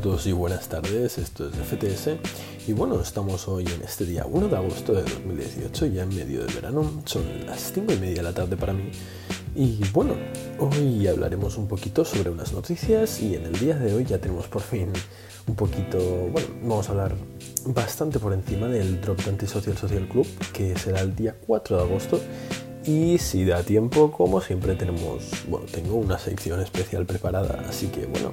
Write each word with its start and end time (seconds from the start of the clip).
a 0.00 0.02
todos 0.02 0.26
y 0.26 0.32
buenas 0.32 0.66
tardes, 0.66 1.18
esto 1.18 1.46
es 1.46 1.54
FTS 1.56 2.16
y 2.66 2.72
bueno, 2.72 2.98
estamos 3.02 3.46
hoy 3.48 3.66
en 3.66 3.82
este 3.82 4.06
día 4.06 4.24
1 4.24 4.48
de 4.48 4.56
agosto 4.56 4.94
de 4.94 5.02
2018, 5.02 5.86
ya 5.88 6.04
en 6.04 6.08
medio 6.08 6.42
de 6.42 6.54
verano, 6.54 7.02
son 7.04 7.22
las 7.44 7.70
5 7.74 7.92
y 7.92 7.96
media 7.98 8.14
de 8.14 8.22
la 8.22 8.32
tarde 8.32 8.56
para 8.56 8.72
mí. 8.72 8.90
Y 9.54 9.78
bueno, 9.92 10.14
hoy 10.58 11.06
hablaremos 11.06 11.58
un 11.58 11.68
poquito 11.68 12.06
sobre 12.06 12.30
unas 12.30 12.50
noticias 12.54 13.20
y 13.20 13.34
en 13.34 13.44
el 13.44 13.58
día 13.58 13.76
de 13.76 13.92
hoy 13.92 14.06
ya 14.06 14.16
tenemos 14.16 14.48
por 14.48 14.62
fin 14.62 14.90
un 15.46 15.54
poquito, 15.54 15.98
bueno, 16.32 16.48
vamos 16.62 16.88
a 16.88 16.92
hablar 16.92 17.14
bastante 17.66 18.18
por 18.18 18.32
encima 18.32 18.68
del 18.68 19.02
Drop 19.02 19.18
de 19.18 19.28
Antisocial 19.28 19.76
Social 19.76 20.08
Club 20.08 20.26
que 20.54 20.78
será 20.78 21.02
el 21.02 21.14
día 21.14 21.36
4 21.46 21.76
de 21.76 21.82
agosto. 21.82 22.20
Y 22.86 23.18
si 23.18 23.44
da 23.44 23.62
tiempo, 23.62 24.10
como 24.10 24.40
siempre 24.40 24.76
tenemos, 24.76 25.24
bueno, 25.46 25.66
tengo 25.70 25.96
una 25.96 26.18
sección 26.18 26.58
especial 26.62 27.04
preparada, 27.04 27.66
así 27.68 27.88
que 27.88 28.06
bueno, 28.06 28.32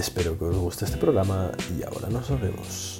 espero 0.00 0.38
que 0.38 0.44
os 0.44 0.56
guste 0.56 0.84
este 0.84 0.96
programa 0.96 1.52
y 1.78 1.82
ahora 1.82 2.08
nos 2.08 2.28
vemos. 2.40 2.98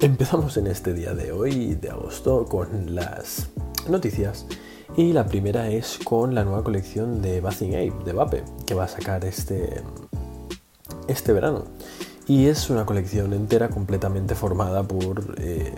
Empezamos 0.00 0.58
en 0.58 0.66
este 0.66 0.92
día 0.92 1.14
de 1.14 1.32
hoy, 1.32 1.76
de 1.76 1.88
agosto, 1.88 2.44
con 2.44 2.94
las 2.94 3.48
noticias. 3.88 4.46
Y 4.96 5.12
la 5.12 5.26
primera 5.26 5.68
es 5.70 5.98
con 6.04 6.36
la 6.36 6.44
nueva 6.44 6.62
colección 6.62 7.20
de 7.20 7.40
Bathing 7.40 7.74
Ape, 7.74 8.04
de 8.04 8.12
Vape, 8.12 8.44
que 8.64 8.74
va 8.74 8.84
a 8.84 8.88
sacar 8.88 9.24
este, 9.24 9.82
este 11.08 11.32
verano. 11.32 11.64
Y 12.28 12.46
es 12.46 12.70
una 12.70 12.86
colección 12.86 13.32
entera 13.32 13.70
completamente 13.70 14.36
formada 14.36 14.84
por 14.84 15.34
eh, 15.38 15.74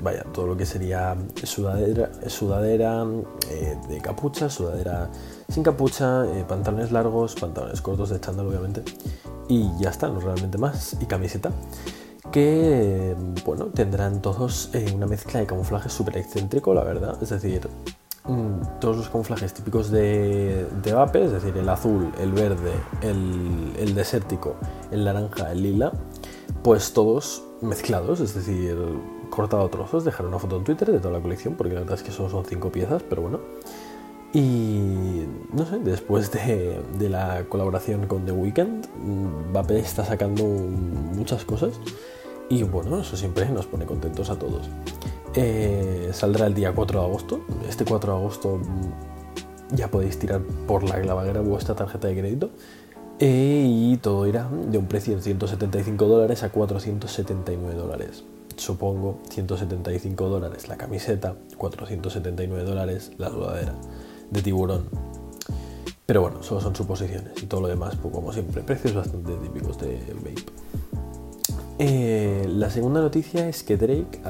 vaya, 0.00 0.22
todo 0.32 0.46
lo 0.46 0.56
que 0.56 0.64
sería 0.64 1.16
sudadera, 1.42 2.10
sudadera 2.28 3.04
eh, 3.50 3.76
de 3.88 4.00
capucha, 4.00 4.48
sudadera 4.48 5.10
sin 5.48 5.64
capucha, 5.64 6.24
eh, 6.26 6.44
pantalones 6.46 6.92
largos, 6.92 7.34
pantalones 7.34 7.80
cortos 7.80 8.10
de 8.10 8.20
chándal 8.20 8.46
obviamente. 8.46 8.84
Y 9.48 9.68
ya 9.80 9.90
está, 9.90 10.08
no 10.08 10.20
realmente 10.20 10.56
más. 10.56 10.96
Y 11.00 11.06
camiseta 11.06 11.50
que 12.30 13.16
bueno, 13.44 13.66
tendrán 13.66 14.22
todos 14.22 14.70
una 14.94 15.06
mezcla 15.06 15.40
de 15.40 15.46
camuflaje 15.46 15.88
súper 15.88 16.18
excéntrico, 16.18 16.72
la 16.74 16.84
verdad. 16.84 17.20
Es 17.20 17.30
decir, 17.30 17.68
todos 18.80 18.96
los 18.96 19.08
camuflajes 19.08 19.54
típicos 19.54 19.90
de, 19.90 20.66
de 20.82 20.92
Vape, 20.92 21.24
es 21.24 21.32
decir, 21.32 21.56
el 21.56 21.68
azul, 21.68 22.12
el 22.20 22.32
verde, 22.32 22.72
el, 23.02 23.94
desértico, 23.94 24.56
el 24.90 25.04
naranja, 25.04 25.52
el 25.52 25.62
lila, 25.62 25.92
pues 26.62 26.92
todos 26.92 27.42
mezclados, 27.60 28.20
es 28.20 28.34
decir, 28.34 28.76
cortado 29.30 29.64
a 29.64 29.70
trozos. 29.70 30.04
Dejaré 30.04 30.28
una 30.28 30.38
foto 30.38 30.56
en 30.56 30.64
Twitter 30.64 30.92
de 30.92 30.98
toda 30.98 31.14
la 31.14 31.20
colección, 31.20 31.54
porque 31.54 31.74
la 31.74 31.80
verdad 31.80 31.96
es 31.96 32.02
que 32.02 32.12
solo 32.12 32.28
son 32.28 32.44
cinco 32.44 32.70
piezas, 32.70 33.02
pero 33.02 33.22
bueno. 33.22 33.40
Y 34.32 35.24
no 35.52 35.66
sé, 35.66 35.80
después 35.80 36.30
de, 36.30 36.80
de, 36.98 37.08
la 37.08 37.44
colaboración 37.48 38.06
con 38.06 38.24
The 38.26 38.32
Weeknd, 38.32 38.86
mm, 39.02 39.52
Vape 39.52 39.80
está 39.80 40.04
sacando 40.04 40.44
muchas 40.44 41.44
cosas 41.44 41.72
y 42.48 42.62
bueno, 42.62 43.00
eso 43.00 43.16
siempre 43.16 43.48
nos 43.48 43.66
pone 43.66 43.86
contentos 43.86 44.30
a 44.30 44.38
todos. 44.38 44.68
Eh, 45.34 46.10
saldrá 46.12 46.46
el 46.46 46.54
día 46.54 46.72
4 46.72 47.00
de 47.00 47.06
agosto. 47.06 47.40
Este 47.68 47.84
4 47.84 48.12
de 48.12 48.18
agosto 48.18 48.60
ya 49.72 49.88
podéis 49.88 50.18
tirar 50.18 50.40
por 50.66 50.82
la 50.82 51.00
clavadera 51.00 51.40
vuestra 51.40 51.74
tarjeta 51.74 52.08
de 52.08 52.18
crédito. 52.18 52.50
Eh, 53.18 53.66
y 53.68 53.96
todo 53.98 54.26
irá 54.26 54.48
de 54.48 54.78
un 54.78 54.86
precio 54.86 55.14
de 55.14 55.22
175 55.22 56.06
dólares 56.06 56.42
a 56.42 56.50
479 56.50 57.74
dólares. 57.74 58.24
Supongo 58.56 59.18
175 59.30 60.28
dólares 60.28 60.68
la 60.68 60.76
camiseta, 60.76 61.34
479 61.56 62.64
dólares 62.64 63.12
la 63.18 63.30
sudadera 63.30 63.74
de 64.30 64.42
tiburón. 64.42 64.84
Pero 66.06 66.22
bueno, 66.22 66.42
solo 66.42 66.60
son 66.60 66.74
suposiciones 66.74 67.40
y 67.42 67.46
todo 67.46 67.60
lo 67.60 67.68
demás, 67.68 67.94
pues 67.96 68.12
como 68.12 68.32
siempre, 68.32 68.62
precios 68.62 68.94
bastante 68.94 69.32
típicos 69.34 69.78
de 69.78 70.00
vape. 70.14 70.34
Eh, 71.78 72.46
la 72.48 72.68
segunda 72.68 73.00
noticia 73.00 73.48
es 73.48 73.62
que 73.62 73.76
Drake 73.76 74.20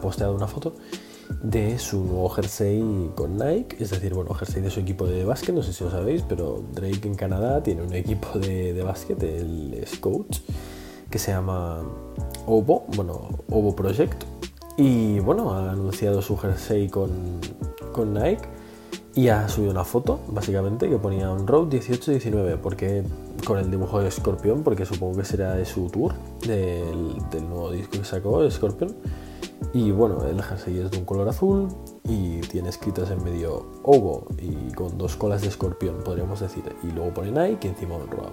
posteado 0.00 0.34
una 0.34 0.46
foto 0.46 0.74
de 1.42 1.78
su 1.78 2.04
nuevo 2.04 2.28
jersey 2.30 3.10
con 3.14 3.36
Nike, 3.36 3.76
es 3.80 3.90
decir, 3.90 4.14
bueno, 4.14 4.32
jersey 4.34 4.62
de 4.62 4.70
su 4.70 4.80
equipo 4.80 5.06
de 5.06 5.24
básquet, 5.24 5.54
no 5.54 5.62
sé 5.62 5.72
si 5.72 5.84
lo 5.84 5.90
sabéis, 5.90 6.22
pero 6.22 6.62
Drake 6.72 7.06
en 7.06 7.14
Canadá 7.14 7.62
tiene 7.62 7.82
un 7.82 7.92
equipo 7.92 8.38
de, 8.38 8.80
básquet, 8.82 9.22
el 9.22 9.84
Scout, 9.86 10.36
que 11.10 11.18
se 11.18 11.32
llama 11.32 11.82
Ovo, 12.46 12.86
bueno, 12.96 13.28
Ovo 13.50 13.74
Project, 13.74 14.24
y 14.76 15.18
bueno, 15.20 15.52
ha 15.52 15.70
anunciado 15.70 16.22
su 16.22 16.36
jersey 16.36 16.88
con, 16.88 17.40
con 17.92 18.14
Nike 18.14 18.48
y 19.14 19.28
ha 19.28 19.48
subido 19.48 19.70
una 19.70 19.84
foto, 19.84 20.20
básicamente, 20.28 20.88
que 20.90 20.98
ponía 20.98 21.30
un 21.30 21.46
Road 21.46 21.68
18-19, 21.68 22.58
porque 22.58 23.02
con 23.46 23.58
el 23.58 23.70
dibujo 23.70 24.00
de 24.00 24.10
Scorpion, 24.10 24.62
porque 24.62 24.84
supongo 24.84 25.16
que 25.16 25.24
será 25.24 25.54
de 25.54 25.64
su 25.64 25.88
tour, 25.88 26.12
del, 26.46 27.48
nuevo 27.48 27.72
disco 27.72 27.92
que 27.92 28.04
sacó, 28.04 28.48
Scorpion. 28.50 28.94
Y 29.72 29.90
bueno, 29.90 30.24
el 30.26 30.42
jersey 30.42 30.78
es 30.78 30.90
de 30.90 30.98
un 30.98 31.04
color 31.04 31.28
azul 31.28 31.68
y 32.04 32.40
tiene 32.40 32.70
escritas 32.70 33.10
en 33.10 33.22
medio 33.22 33.66
Ovo 33.82 34.26
y 34.38 34.72
con 34.72 34.96
dos 34.96 35.16
colas 35.16 35.42
de 35.42 35.48
escorpión, 35.48 35.96
podríamos 36.04 36.40
decir. 36.40 36.64
Y 36.82 36.92
luego 36.92 37.12
pone 37.12 37.30
Nike 37.30 37.66
y 37.66 37.70
encima 37.70 37.96
un 37.96 38.06
Road. 38.06 38.32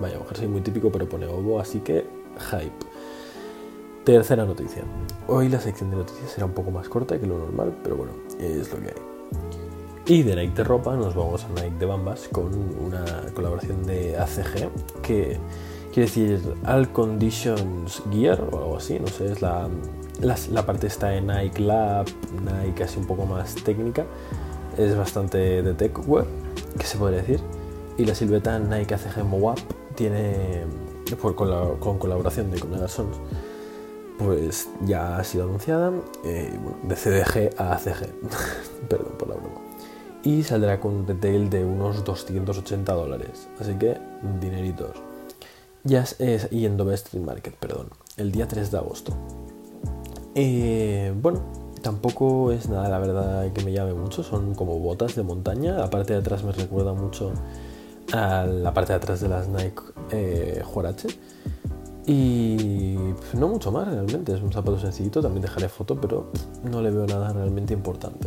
Vaya, 0.00 0.18
un 0.18 0.26
jersey 0.26 0.48
muy 0.48 0.62
típico, 0.62 0.90
pero 0.90 1.08
pone 1.08 1.26
Ovo, 1.26 1.60
así 1.60 1.80
que 1.80 2.06
hype. 2.50 2.72
Tercera 4.04 4.44
noticia. 4.44 4.82
Hoy 5.28 5.48
la 5.48 5.60
sección 5.60 5.90
de 5.90 5.98
noticias 5.98 6.30
será 6.30 6.46
un 6.46 6.54
poco 6.54 6.70
más 6.70 6.88
corta 6.88 7.20
que 7.20 7.26
lo 7.26 7.38
normal, 7.38 7.78
pero 7.82 7.96
bueno, 7.96 8.12
es 8.40 8.72
lo 8.72 8.80
que 8.80 8.88
hay. 8.88 9.10
Y 10.06 10.22
de 10.24 10.34
Nike 10.34 10.54
de 10.56 10.64
ropa 10.64 10.96
nos 10.96 11.14
vamos 11.14 11.44
a 11.44 11.48
Nike 11.50 11.76
de 11.78 11.86
Bambas 11.86 12.26
con 12.32 12.52
una 12.84 13.04
colaboración 13.34 13.86
de 13.86 14.18
ACG 14.18 14.70
que 15.02 15.38
quiere 15.92 16.08
decir 16.08 16.40
All 16.66 16.90
Conditions 16.90 18.02
Gear 18.10 18.40
o 18.50 18.58
algo 18.58 18.76
así, 18.76 18.98
no 18.98 19.06
sé, 19.06 19.30
es 19.30 19.40
la, 19.42 19.68
la, 20.20 20.66
parte 20.66 20.86
está 20.86 21.14
en 21.14 21.26
Nike 21.26 21.60
Lab, 21.60 22.06
Nike 22.44 22.84
así 22.84 22.98
un 22.98 23.06
poco 23.06 23.26
más 23.26 23.54
técnica, 23.56 24.04
es 24.76 24.96
bastante 24.96 25.62
de 25.62 25.74
tech 25.74 25.98
wear, 26.08 26.26
que 26.78 26.86
se 26.86 26.98
podría 26.98 27.20
decir. 27.20 27.40
Y 27.98 28.04
la 28.04 28.14
silueta 28.14 28.58
Nike 28.58 28.94
ACG 28.94 29.24
Moab 29.24 29.58
tiene, 29.94 30.64
por, 31.20 31.34
con, 31.34 31.98
colaboración 31.98 32.50
de 32.50 32.60
Conada 32.60 32.88
Sons, 32.88 33.16
pues 34.18 34.68
ya 34.84 35.16
ha 35.16 35.24
sido 35.24 35.44
anunciada, 35.44 35.92
eh, 36.24 36.52
de 36.82 36.94
CDG 36.94 37.60
a 37.60 37.74
ACG, 37.74 38.08
perdón 38.88 39.12
por 39.18 39.28
la 39.28 39.34
broma 39.34 39.70
y 40.22 40.42
saldrá 40.42 40.80
con 40.80 40.94
un 40.94 41.06
retail 41.06 41.48
de 41.48 41.64
unos 41.64 42.04
280 42.04 42.92
dólares. 42.92 43.48
Así 43.58 43.74
que, 43.74 43.98
dineritos. 44.40 44.96
Ya 45.82 46.04
es, 46.18 46.48
y 46.50 46.66
en 46.66 46.76
Domestic 46.76 47.20
Market, 47.20 47.54
perdón, 47.54 47.88
el 48.16 48.32
día 48.32 48.46
3 48.46 48.70
de 48.70 48.78
agosto. 48.78 49.16
Eh, 50.34 51.12
bueno, 51.20 51.40
tampoco 51.82 52.52
es 52.52 52.68
nada, 52.68 52.88
la 52.88 52.98
verdad, 52.98 53.52
que 53.52 53.64
me 53.64 53.72
llame 53.72 53.94
mucho. 53.94 54.22
Son 54.22 54.54
como 54.54 54.78
botas 54.78 55.14
de 55.16 55.22
montaña. 55.22 55.74
La 55.74 55.90
parte 55.90 56.12
de 56.12 56.20
atrás 56.20 56.44
me 56.44 56.52
recuerda 56.52 56.92
mucho 56.92 57.32
a 58.12 58.44
la 58.44 58.74
parte 58.74 58.92
de 58.92 58.96
atrás 58.96 59.20
de 59.20 59.28
las 59.28 59.48
Nike 59.48 59.82
eh. 60.10 60.62
Y 62.06 62.96
no 63.34 63.48
mucho 63.48 63.70
más 63.70 63.86
realmente, 63.86 64.34
es 64.34 64.42
un 64.42 64.52
zapato 64.52 64.78
sencillito, 64.78 65.22
también 65.22 65.42
dejaré 65.42 65.68
foto, 65.68 66.00
pero 66.00 66.32
no 66.64 66.82
le 66.82 66.90
veo 66.90 67.06
nada 67.06 67.32
realmente 67.32 67.72
importante. 67.72 68.26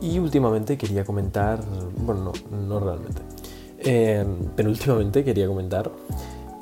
Y 0.00 0.18
últimamente 0.18 0.76
quería 0.76 1.04
comentar, 1.04 1.58
bueno, 1.96 2.32
no, 2.50 2.60
no 2.60 2.78
realmente, 2.80 3.22
eh, 3.78 4.24
pero 4.54 4.68
últimamente 4.68 5.24
quería 5.24 5.48
comentar 5.48 5.90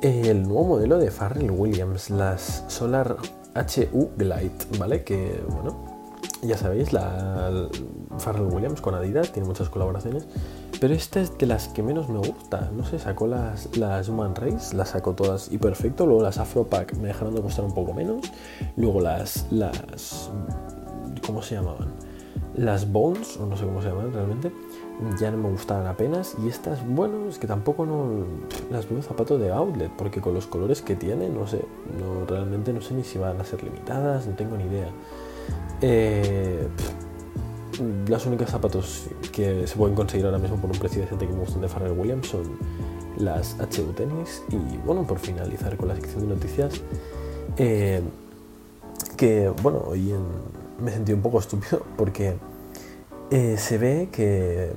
el 0.01 0.43
nuevo 0.43 0.63
modelo 0.63 0.97
de 0.97 1.11
Farrell 1.11 1.51
Williams, 1.51 2.09
las 2.09 2.63
Solar 2.67 3.17
HU 3.55 4.11
Glide, 4.17 4.77
¿vale? 4.77 5.03
Que, 5.03 5.41
bueno, 5.49 5.95
ya 6.41 6.57
sabéis, 6.57 6.93
la 6.93 7.69
Farrell 8.17 8.47
Williams 8.53 8.81
con 8.81 8.95
Adidas 8.95 9.31
tiene 9.31 9.47
muchas 9.47 9.69
colaboraciones, 9.69 10.27
pero 10.79 10.93
esta 10.93 11.21
es 11.21 11.37
de 11.37 11.45
las 11.45 11.69
que 11.69 11.81
menos 11.81 12.09
me 12.09 12.19
gusta. 12.19 12.69
No 12.75 12.85
sé, 12.85 12.99
sacó 12.99 13.27
las, 13.27 13.75
las 13.77 14.09
Human 14.09 14.35
Race, 14.35 14.75
las 14.75 14.89
sacó 14.89 15.13
todas 15.13 15.51
y 15.51 15.57
perfecto. 15.57 16.05
Luego 16.05 16.21
las 16.21 16.37
Afro 16.37 16.65
Pack 16.65 16.95
me 16.97 17.07
dejaron 17.07 17.33
de 17.35 17.41
costar 17.41 17.65
un 17.65 17.73
poco 17.73 17.93
menos. 17.93 18.29
Luego 18.75 19.01
las, 19.01 19.47
las, 19.51 20.29
¿cómo 21.25 21.41
se 21.41 21.55
llamaban? 21.55 21.93
Las 22.55 22.91
Bones, 22.91 23.37
o 23.37 23.45
no 23.45 23.57
sé 23.57 23.65
cómo 23.65 23.81
se 23.81 23.89
llaman 23.89 24.13
realmente, 24.13 24.51
ya 25.19 25.31
no 25.31 25.37
me 25.37 25.49
gustaban 25.49 25.87
apenas. 25.87 26.35
Y 26.43 26.47
estas, 26.47 26.85
bueno, 26.87 27.27
es 27.29 27.37
que 27.37 27.47
tampoco 27.47 27.85
no 27.85 28.25
las 28.71 28.89
veo 28.89 29.01
zapatos 29.01 29.39
de 29.39 29.51
outlet, 29.51 29.91
porque 29.91 30.21
con 30.21 30.33
los 30.33 30.47
colores 30.47 30.81
que 30.81 30.95
tiene, 30.95 31.29
no 31.29 31.47
sé, 31.47 31.61
no, 31.99 32.25
realmente 32.25 32.73
no 32.73 32.81
sé 32.81 32.93
ni 32.93 33.03
si 33.03 33.17
van 33.17 33.39
a 33.39 33.43
ser 33.43 33.63
limitadas, 33.63 34.27
no 34.27 34.35
tengo 34.35 34.57
ni 34.57 34.65
idea. 34.65 34.89
Eh, 35.81 36.67
las 38.07 38.25
únicas 38.25 38.49
zapatos 38.49 39.07
que 39.31 39.67
se 39.67 39.75
pueden 39.75 39.95
conseguir 39.95 40.25
ahora 40.25 40.39
mismo 40.39 40.57
por 40.57 40.71
un 40.71 40.77
precio 40.77 41.01
decente 41.01 41.27
que 41.27 41.33
me 41.33 41.39
gustan 41.39 41.61
de 41.61 41.67
Pharrell 41.67 41.97
Williams 41.97 42.27
son 42.27 42.43
las 43.17 43.57
HU 43.59 43.93
Tennis. 43.93 44.43
Y 44.49 44.77
bueno, 44.85 45.03
por 45.03 45.19
finalizar 45.19 45.75
con 45.75 45.89
la 45.89 45.95
sección 45.95 46.21
de 46.21 46.35
noticias, 46.35 46.81
eh, 47.57 48.01
que 49.17 49.49
bueno, 49.61 49.83
hoy 49.87 50.13
me 50.79 50.91
sentí 50.91 51.13
un 51.13 51.21
poco 51.21 51.39
estúpido 51.39 51.81
porque 51.97 52.35
eh, 53.31 53.55
se 53.57 53.77
ve 53.77 54.09
que 54.11 54.71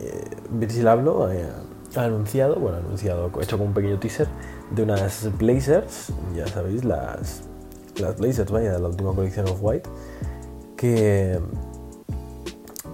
eh, 0.00 0.24
Virgil 0.50 0.86
Abloh 0.88 1.28
ha, 1.96 2.02
anunciado, 2.04 2.56
bueno, 2.56 2.76
ha 2.76 2.80
anunciado, 2.80 3.30
hecho 3.40 3.58
como 3.58 3.68
un 3.68 3.74
pequeño 3.74 3.98
teaser 3.98 4.28
de 4.70 4.82
unas 4.82 5.36
blazers, 5.38 6.12
ya 6.36 6.46
sabéis, 6.46 6.84
las, 6.84 7.42
las 7.96 8.16
blazers, 8.18 8.50
vaya, 8.50 8.72
de 8.72 8.78
la 8.78 8.88
última 8.88 9.12
colección 9.14 9.48
of 9.48 9.58
White, 9.60 9.88
que, 10.76 11.40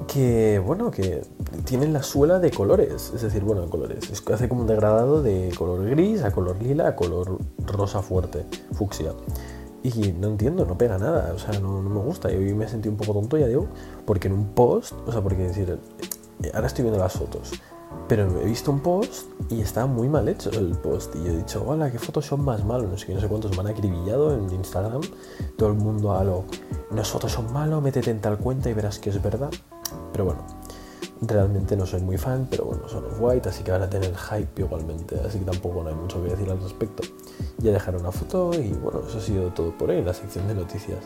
que, 0.07 0.61
bueno, 0.65 0.91
que 0.91 1.23
tienen 1.65 1.93
la 1.93 2.03
suela 2.03 2.39
de 2.39 2.51
colores, 2.51 3.13
es 3.15 3.23
decir, 3.23 3.43
bueno, 3.43 3.63
de 3.63 3.69
colores, 3.69 4.11
es, 4.11 4.23
hace 4.31 4.49
como 4.49 4.63
un 4.63 4.67
degradado 4.67 5.23
de 5.23 5.53
color 5.57 5.85
gris 5.85 6.23
a 6.23 6.33
color 6.33 6.63
lila 6.63 6.89
a 6.89 6.97
color 6.97 7.39
rosa 7.67 8.01
fuerte, 8.01 8.47
fucsia. 8.73 9.13
Y 9.85 10.15
no 10.19 10.29
entiendo, 10.29 10.65
no 10.65 10.79
pega 10.79 10.97
nada, 10.97 11.35
o 11.35 11.39
sea, 11.39 11.61
no, 11.61 11.83
me 11.83 12.01
gusta. 12.01 12.33
Y 12.33 12.37
hoy 12.37 12.55
me 12.55 12.67
sentí 12.67 12.89
un 12.89 12.97
poco 12.97 13.13
tonto, 13.13 13.37
ya 13.37 13.47
digo, 13.47 13.69
porque 14.07 14.29
en 14.29 14.35
un 14.35 14.47
post, 14.55 14.95
o 15.07 15.13
sea, 15.13 15.21
porque 15.21 15.43
decir, 15.43 15.79
ahora 16.55 16.67
estoy 16.67 16.85
viendo 16.85 16.99
las 16.99 17.13
fotos, 17.13 17.53
pero 18.09 18.41
he 18.41 18.47
visto 18.47 18.71
un 18.71 18.81
post 18.81 19.29
y 19.51 19.61
está 19.61 19.85
muy 19.85 20.09
mal 20.09 20.27
hecho 20.29 20.51
el 20.51 20.75
post. 20.79 21.15
Y 21.17 21.27
he 21.27 21.37
dicho, 21.37 21.63
hola, 21.67 21.91
qué 21.91 21.99
Photoshop 21.99 22.39
más 22.39 22.65
malo. 22.65 22.89
No 22.89 22.97
sé 22.97 23.15
no 23.15 23.21
sé 23.21 23.29
cuántos 23.29 23.53
me 23.53 23.61
han 23.61 23.67
acribillado 23.67 24.35
en 24.35 24.51
Instagram. 24.51 25.03
Todo 25.59 25.69
el 25.69 25.75
mundo 25.75 26.15
a 26.15 26.25
lo, 26.25 26.45
no 26.91 27.03
es 27.03 27.09
Photoshop 27.09 27.51
malo, 27.51 27.83
métete 27.83 28.11
en 28.11 28.23
tal 28.23 28.39
cuenta 28.39 28.71
y 28.71 28.73
verás 28.73 28.99
que 28.99 29.11
es 29.11 29.23
verdad. 29.23 29.51
Pero 30.13 30.25
bueno, 30.25 30.47
realmente 31.21 31.77
no 31.77 31.87
soy 31.87 32.01
muy 32.01 32.19
fan, 32.19 32.47
pero 32.51 32.65
bueno, 32.65 32.89
son 32.89 33.05
los 33.05 33.15
white, 33.19 33.49
así 33.49 33.63
que 33.63 33.71
van 33.71 33.83
a 33.83 33.91
tener 33.91 34.15
hype 34.15 34.63
igualmente. 34.63 35.17
Así 35.27 35.39
que 35.39 35.45
tampoco 35.45 35.83
no 35.83 35.89
hay 35.89 35.95
mucho 35.95 36.23
que 36.23 36.31
decir 36.31 36.51
al 36.51 36.61
respecto. 36.61 37.03
Ya 37.59 37.73
dejaré 37.73 37.99
una 37.99 38.13
foto 38.13 38.53
y 38.55 38.73
bueno, 38.73 39.03
eso 39.09 39.19
ha 39.19 39.21
sido 39.21 39.51
todo 39.51 39.77
por 39.77 39.91
hoy 39.91 39.99
en 39.99 40.07
la 40.07 40.15
sección 40.15 40.47
de 40.49 40.55
noticias. 40.55 40.99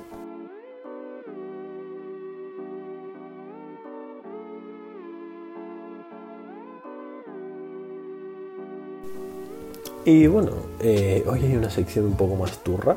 Y 10.05 10.27
bueno, 10.27 10.53
eh, 10.81 11.23
hoy 11.27 11.45
hay 11.45 11.55
una 11.55 11.69
sección 11.69 12.07
un 12.07 12.17
poco 12.17 12.35
más 12.35 12.65
turra, 12.65 12.97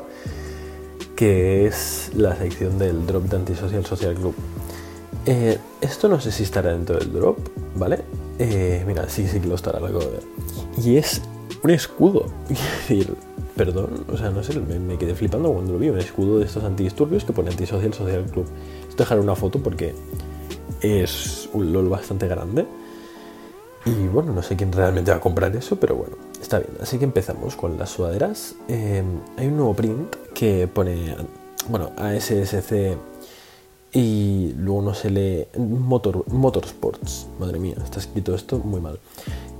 que 1.14 1.66
es 1.66 2.10
la 2.14 2.34
sección 2.36 2.78
del 2.78 3.06
drop 3.06 3.24
de 3.24 3.36
Antisocial 3.36 3.84
Social 3.84 4.14
Club. 4.14 4.34
Eh, 5.26 5.58
esto 5.80 6.08
no 6.08 6.20
sé 6.20 6.32
si 6.32 6.42
estará 6.42 6.72
dentro 6.72 6.98
del 6.98 7.12
drop, 7.12 7.38
¿vale? 7.76 8.00
Eh, 8.38 8.82
mira, 8.86 9.08
sí, 9.08 9.28
sí 9.28 9.40
que 9.40 9.46
lo 9.46 9.54
estará, 9.54 9.78
lo 9.78 9.86
acabo 9.86 10.04
de 10.04 10.10
ver. 10.10 10.22
Y 10.82 10.96
es 10.96 11.22
un 11.62 11.70
escudo. 11.70 12.26
Es 12.88 13.06
perdón, 13.56 14.06
o 14.10 14.16
sea, 14.16 14.30
no 14.30 14.42
sé, 14.42 14.58
me, 14.58 14.96
quedé 14.96 15.14
flipando 15.14 15.52
cuando 15.52 15.74
lo 15.74 15.78
vi. 15.78 15.90
Un 15.90 15.98
escudo 15.98 16.38
de 16.38 16.46
estos 16.46 16.64
antidisturbios 16.64 17.24
que 17.24 17.32
pone 17.32 17.50
Antisocial 17.50 17.92
Social 17.92 18.24
Club. 18.24 18.46
Esto 18.88 19.02
dejaré 19.02 19.20
una 19.20 19.36
foto 19.36 19.58
porque 19.58 19.94
es 20.80 21.48
un 21.52 21.72
LOL 21.72 21.88
bastante 21.88 22.26
grande. 22.26 22.66
Y 23.84 24.06
bueno, 24.08 24.32
no 24.32 24.42
sé 24.42 24.56
quién 24.56 24.72
realmente 24.72 25.10
va 25.10 25.18
a 25.18 25.20
comprar 25.20 25.54
eso, 25.54 25.76
pero 25.76 25.96
bueno, 25.96 26.16
está 26.40 26.58
bien. 26.58 26.70
Así 26.80 26.98
que 26.98 27.04
empezamos 27.04 27.54
con 27.54 27.78
las 27.78 27.90
sudaderas. 27.90 28.54
Eh, 28.68 29.02
hay 29.36 29.46
un 29.46 29.56
nuevo 29.56 29.74
print 29.74 30.16
que 30.34 30.66
pone, 30.66 31.14
bueno, 31.68 31.90
ASSC 31.96 32.96
y 33.92 34.54
luego 34.56 34.80
no 34.82 34.94
se 34.94 35.10
lee 35.10 35.46
Motor, 35.58 36.24
Motorsports. 36.32 37.26
Madre 37.38 37.58
mía, 37.58 37.74
está 37.84 37.98
escrito 38.00 38.34
esto 38.34 38.58
muy 38.58 38.80
mal. 38.80 38.98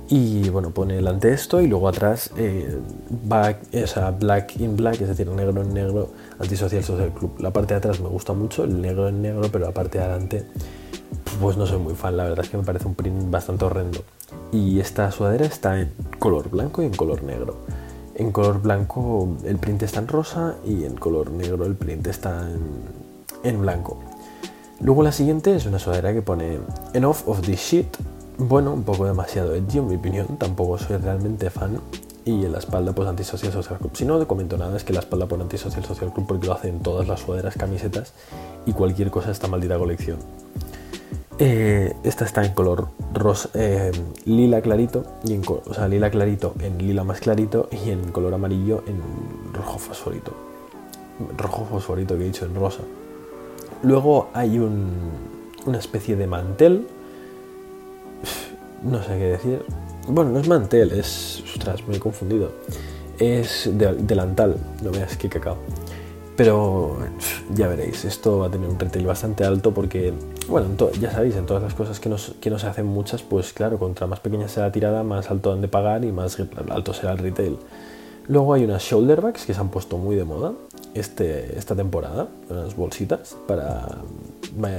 Y 0.09 0.49
bueno, 0.49 0.71
pone 0.71 0.95
delante 0.95 1.31
esto 1.31 1.61
y 1.61 1.67
luego 1.67 1.87
atrás 1.87 2.31
eh, 2.37 2.77
back, 3.25 3.59
o 3.73 4.11
Black 4.19 4.59
in 4.59 4.75
Black, 4.75 5.01
es 5.01 5.07
decir, 5.07 5.27
negro 5.29 5.61
en 5.61 5.73
negro, 5.73 6.09
Antisocial 6.39 6.83
Social 6.83 7.13
Club. 7.13 7.35
La 7.39 7.51
parte 7.51 7.73
de 7.73 7.77
atrás 7.77 7.99
me 7.99 8.09
gusta 8.09 8.33
mucho, 8.33 8.63
el 8.63 8.81
negro 8.81 9.07
en 9.07 9.21
negro, 9.21 9.47
pero 9.51 9.65
la 9.65 9.71
parte 9.71 9.99
de 9.99 10.03
adelante, 10.03 10.45
pues 11.39 11.55
no 11.55 11.65
soy 11.65 11.79
muy 11.79 11.93
fan. 11.93 12.17
La 12.17 12.23
verdad 12.23 12.43
es 12.43 12.49
que 12.49 12.57
me 12.57 12.63
parece 12.63 12.87
un 12.87 12.95
print 12.95 13.29
bastante 13.29 13.65
horrendo. 13.65 14.03
Y 14.51 14.79
esta 14.79 15.11
sudadera 15.11 15.45
está 15.45 15.79
en 15.79 15.91
color 16.19 16.49
blanco 16.49 16.81
y 16.81 16.87
en 16.87 16.93
color 16.93 17.23
negro. 17.23 17.57
En 18.15 18.31
color 18.31 18.61
blanco 18.61 19.37
el 19.45 19.57
print 19.57 19.83
está 19.83 19.99
en 19.99 20.07
rosa 20.07 20.55
y 20.65 20.83
en 20.83 20.95
color 20.95 21.31
negro 21.31 21.65
el 21.65 21.75
print 21.75 22.05
está 22.07 22.47
en 23.43 23.61
blanco. 23.61 24.12
Luego 24.83 25.01
la 25.01 25.13
siguiente 25.13 25.55
es 25.55 25.65
una 25.65 25.79
sudadera 25.79 26.11
que 26.11 26.21
pone 26.21 26.59
Enough 26.93 27.27
of 27.27 27.41
this 27.41 27.59
shit. 27.61 27.87
Bueno, 28.37 28.73
un 28.73 28.83
poco 28.83 29.05
demasiado 29.05 29.55
edgy 29.55 29.77
en 29.77 29.87
mi 29.87 29.95
opinión, 29.95 30.27
tampoco 30.37 30.77
soy 30.77 30.97
realmente 30.97 31.49
fan. 31.49 31.79
Y 32.25 32.43
en 32.43 32.51
la 32.51 32.59
espalda 32.59 32.91
pues 32.91 33.07
Antisocial 33.07 33.53
Social 33.53 33.79
Club. 33.79 33.91
Si 33.95 34.03
no 34.03 34.19
te 34.19 34.25
comento 34.25 34.57
nada 34.57 34.75
es 34.75 34.83
que 34.83 34.91
la 34.91 34.99
espalda 34.99 35.25
pone 35.25 35.43
Antisocial 35.43 35.85
Social 35.85 36.11
Club 36.11 36.27
porque 36.27 36.47
lo 36.47 36.53
hacen 36.53 36.79
todas 36.79 37.07
las 37.07 37.21
sudaderas, 37.21 37.55
camisetas 37.55 38.11
y 38.65 38.73
cualquier 38.73 39.09
cosa 39.09 39.27
de 39.27 39.33
esta 39.33 39.47
maldita 39.47 39.77
colección. 39.77 40.17
Eh, 41.39 41.93
esta 42.03 42.25
está 42.25 42.45
en 42.45 42.53
color 42.53 42.89
rosa, 43.13 43.49
eh, 43.53 43.91
lila 44.25 44.61
clarito, 44.61 45.03
y 45.23 45.33
en, 45.33 45.43
o 45.47 45.73
sea, 45.73 45.87
lila 45.87 46.11
clarito 46.11 46.53
en 46.59 46.77
lila 46.77 47.03
más 47.05 47.21
clarito 47.21 47.69
y 47.71 47.89
en 47.89 48.11
color 48.11 48.33
amarillo 48.33 48.83
en 48.85 49.01
rojo 49.53 49.79
fosforito. 49.79 50.33
Rojo 51.37 51.65
fosforito 51.65 52.17
que 52.17 52.23
he 52.23 52.27
dicho 52.27 52.45
en 52.45 52.55
rosa. 52.55 52.81
Luego 53.83 54.29
hay 54.33 54.57
una 54.57 55.77
especie 55.77 56.15
de 56.15 56.25
mantel. 56.25 56.87
No 58.81 59.03
sé 59.03 59.09
qué 59.09 59.25
decir. 59.25 59.65
Bueno, 60.07 60.31
no 60.31 60.39
es 60.39 60.47
mantel, 60.47 60.91
es. 60.93 61.43
Ostras, 61.53 61.85
me 61.87 61.97
he 61.97 61.99
confundido. 61.99 62.51
Es 63.19 63.69
delantal, 63.73 64.55
no 64.81 64.91
veas 64.91 65.17
qué 65.17 65.29
cacao. 65.29 65.57
Pero 66.35 66.97
ya 67.53 67.67
veréis, 67.67 68.05
esto 68.05 68.39
va 68.39 68.47
a 68.47 68.49
tener 68.49 68.67
un 68.67 68.79
retail 68.79 69.05
bastante 69.05 69.45
alto 69.45 69.71
porque, 69.71 70.13
bueno, 70.47 70.67
ya 70.99 71.11
sabéis, 71.11 71.35
en 71.35 71.45
todas 71.45 71.61
las 71.61 71.75
cosas 71.75 71.99
que 71.99 72.09
nos, 72.09 72.33
que 72.41 72.49
nos 72.49 72.63
hacen 72.63 72.87
muchas, 72.87 73.21
pues 73.21 73.53
claro, 73.53 73.77
contra 73.77 74.07
más 74.07 74.19
pequeña 74.19 74.47
sea 74.47 74.63
la 74.63 74.71
tirada, 74.71 75.03
más 75.03 75.29
alto 75.29 75.53
han 75.53 75.61
de 75.61 75.67
pagar 75.67 76.03
y 76.03 76.11
más 76.11 76.39
alto 76.71 76.93
será 76.93 77.11
el 77.11 77.19
retail. 77.19 77.59
Luego 78.27 78.53
hay 78.53 78.63
unas 78.63 78.81
shoulder 78.81 79.21
bags 79.21 79.45
que 79.45 79.53
se 79.53 79.59
han 79.59 79.69
puesto 79.69 79.97
muy 79.99 80.15
de 80.15 80.23
moda 80.23 80.53
este, 80.93 81.57
esta 81.57 81.75
temporada, 81.75 82.27
unas 82.49 82.75
bolsitas 82.75 83.35
para 83.47 83.87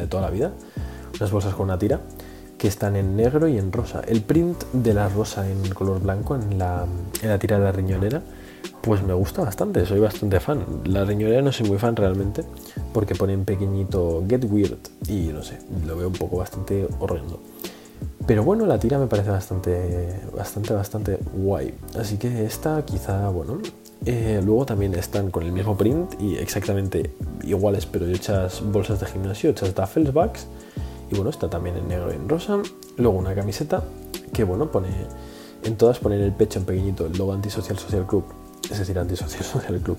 toda 0.09 0.23
la 0.23 0.31
vida, 0.31 0.53
unas 1.19 1.31
bolsas 1.31 1.55
con 1.55 1.65
una 1.65 1.79
tira 1.79 2.01
que 2.59 2.69
están 2.69 2.97
en 2.97 3.17
negro 3.17 3.49
y 3.49 3.59
en 3.59 3.73
rosa. 3.73 4.03
El 4.07 4.23
print 4.23 4.65
de 4.73 4.95
la 4.95 5.09
rosa 5.09 5.49
en 5.51 5.69
color 5.75 6.01
blanco 6.01 6.37
en 6.37 6.59
la, 6.59 6.87
en 7.23 7.29
la 7.29 7.39
tira 7.39 7.59
de 7.59 7.65
la 7.65 7.73
riñonera, 7.73 8.23
pues 8.81 9.03
me 9.03 9.15
gusta 9.15 9.43
bastante, 9.43 9.85
soy 9.87 10.01
bastante 10.01 10.41
fan. 10.41 10.65
La 10.85 11.05
riñonera 11.05 11.43
no 11.43 11.53
soy 11.53 11.69
muy 11.69 11.79
fan 11.79 11.97
realmente 11.97 12.45
porque 12.93 13.15
pone 13.15 13.33
en 13.33 13.45
pequeñito 13.45 14.23
Get 14.29 14.45
Weird 14.51 14.79
y 15.09 15.29
no 15.33 15.43
sé, 15.43 15.59
lo 15.87 15.97
veo 15.97 16.09
un 16.09 16.15
poco 16.15 16.39
bastante 16.39 16.87
horrendo. 17.01 17.41
Pero 18.27 18.43
bueno, 18.43 18.65
la 18.65 18.79
tira 18.79 18.99
me 18.99 19.07
parece 19.07 19.31
bastante, 19.31 20.21
bastante, 20.35 20.73
bastante 20.73 21.19
guay. 21.35 21.75
Así 21.99 22.17
que 22.17 22.45
esta 22.47 22.83
quizá, 22.85 23.29
bueno. 23.29 23.59
Eh, 24.07 24.41
luego 24.45 24.67
también 24.67 24.95
están 24.95 25.31
con 25.31 25.45
el 25.45 25.53
mismo 25.53 25.77
print 25.77 26.21
y 26.21 26.37
exactamente 26.37 27.15
iguales, 27.43 27.87
pero 27.87 28.07
hechas 28.07 28.63
bolsas 28.63 29.01
de 29.01 29.07
gimnasio, 29.07 29.51
hechas 29.51 29.75
duffels 29.75 30.13
bags. 30.13 30.47
Y 31.11 31.15
bueno, 31.15 31.31
está 31.31 31.49
también 31.49 31.77
en 31.77 31.89
negro 31.89 32.13
y 32.13 32.17
en 32.17 32.29
rosa. 32.29 32.59
Luego 32.97 33.19
una 33.19 33.35
camiseta 33.35 33.83
que, 34.33 34.45
bueno, 34.45 34.71
pone 34.71 34.89
en 35.63 35.77
todas 35.77 35.99
pone 35.99 36.17
en 36.17 36.23
el 36.23 36.33
pecho 36.33 36.59
en 36.59 36.67
pequeñito 36.67 37.07
el 37.07 37.17
logo 37.17 37.33
Antisocial 37.33 37.79
Social 37.79 38.07
Club, 38.07 38.25
es 38.71 38.79
decir, 38.79 38.99
Antisocial 38.99 39.45
Social 39.53 39.81
Club. 39.81 39.99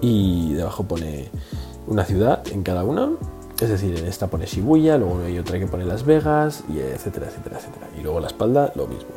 Y 0.00 0.54
debajo 0.54 0.84
pone 0.84 1.28
una 1.86 2.04
ciudad 2.04 2.42
en 2.48 2.62
cada 2.62 2.84
una 2.84 3.10
es 3.60 3.70
decir, 3.70 3.96
en 3.96 4.06
esta 4.06 4.26
pone 4.26 4.44
Shibuya, 4.44 4.98
luego 4.98 5.20
hay 5.24 5.38
otra 5.38 5.58
que 5.58 5.66
pone 5.66 5.86
Las 5.86 6.04
Vegas, 6.04 6.62
y 6.68 6.78
etcétera, 6.78 7.28
etcétera, 7.28 7.56
etcétera. 7.58 7.88
Y 7.98 8.02
luego 8.02 8.20
la 8.20 8.26
espalda, 8.26 8.72
lo 8.74 8.86
mismo. 8.86 9.08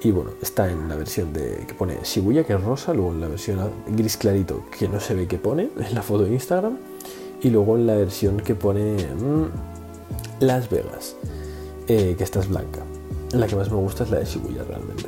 Y 0.00 0.12
bueno, 0.12 0.30
está 0.40 0.70
en 0.70 0.88
la 0.88 0.94
versión 0.94 1.32
de 1.32 1.64
que 1.66 1.74
pone 1.74 1.98
Shibuya, 2.04 2.44
que 2.44 2.54
es 2.54 2.62
rosa, 2.62 2.94
luego 2.94 3.12
en 3.12 3.20
la 3.20 3.28
versión 3.28 3.58
gris 3.88 4.16
clarito, 4.16 4.64
que 4.78 4.86
no 4.88 5.00
se 5.00 5.14
ve 5.14 5.26
qué 5.26 5.38
pone 5.38 5.70
en 5.76 5.94
la 5.94 6.02
foto 6.02 6.24
de 6.24 6.32
Instagram, 6.32 6.78
y 7.42 7.50
luego 7.50 7.76
en 7.76 7.86
la 7.86 7.96
versión 7.96 8.38
que 8.38 8.54
pone 8.54 8.96
mm, 8.96 10.40
Las 10.40 10.70
Vegas, 10.70 11.16
eh, 11.88 12.14
que 12.16 12.24
esta 12.24 12.40
es 12.40 12.48
blanca. 12.48 12.84
La 13.32 13.46
que 13.46 13.56
más 13.56 13.70
me 13.70 13.76
gusta 13.76 14.04
es 14.04 14.10
la 14.10 14.20
de 14.20 14.24
Shibuya 14.24 14.62
realmente. 14.64 15.06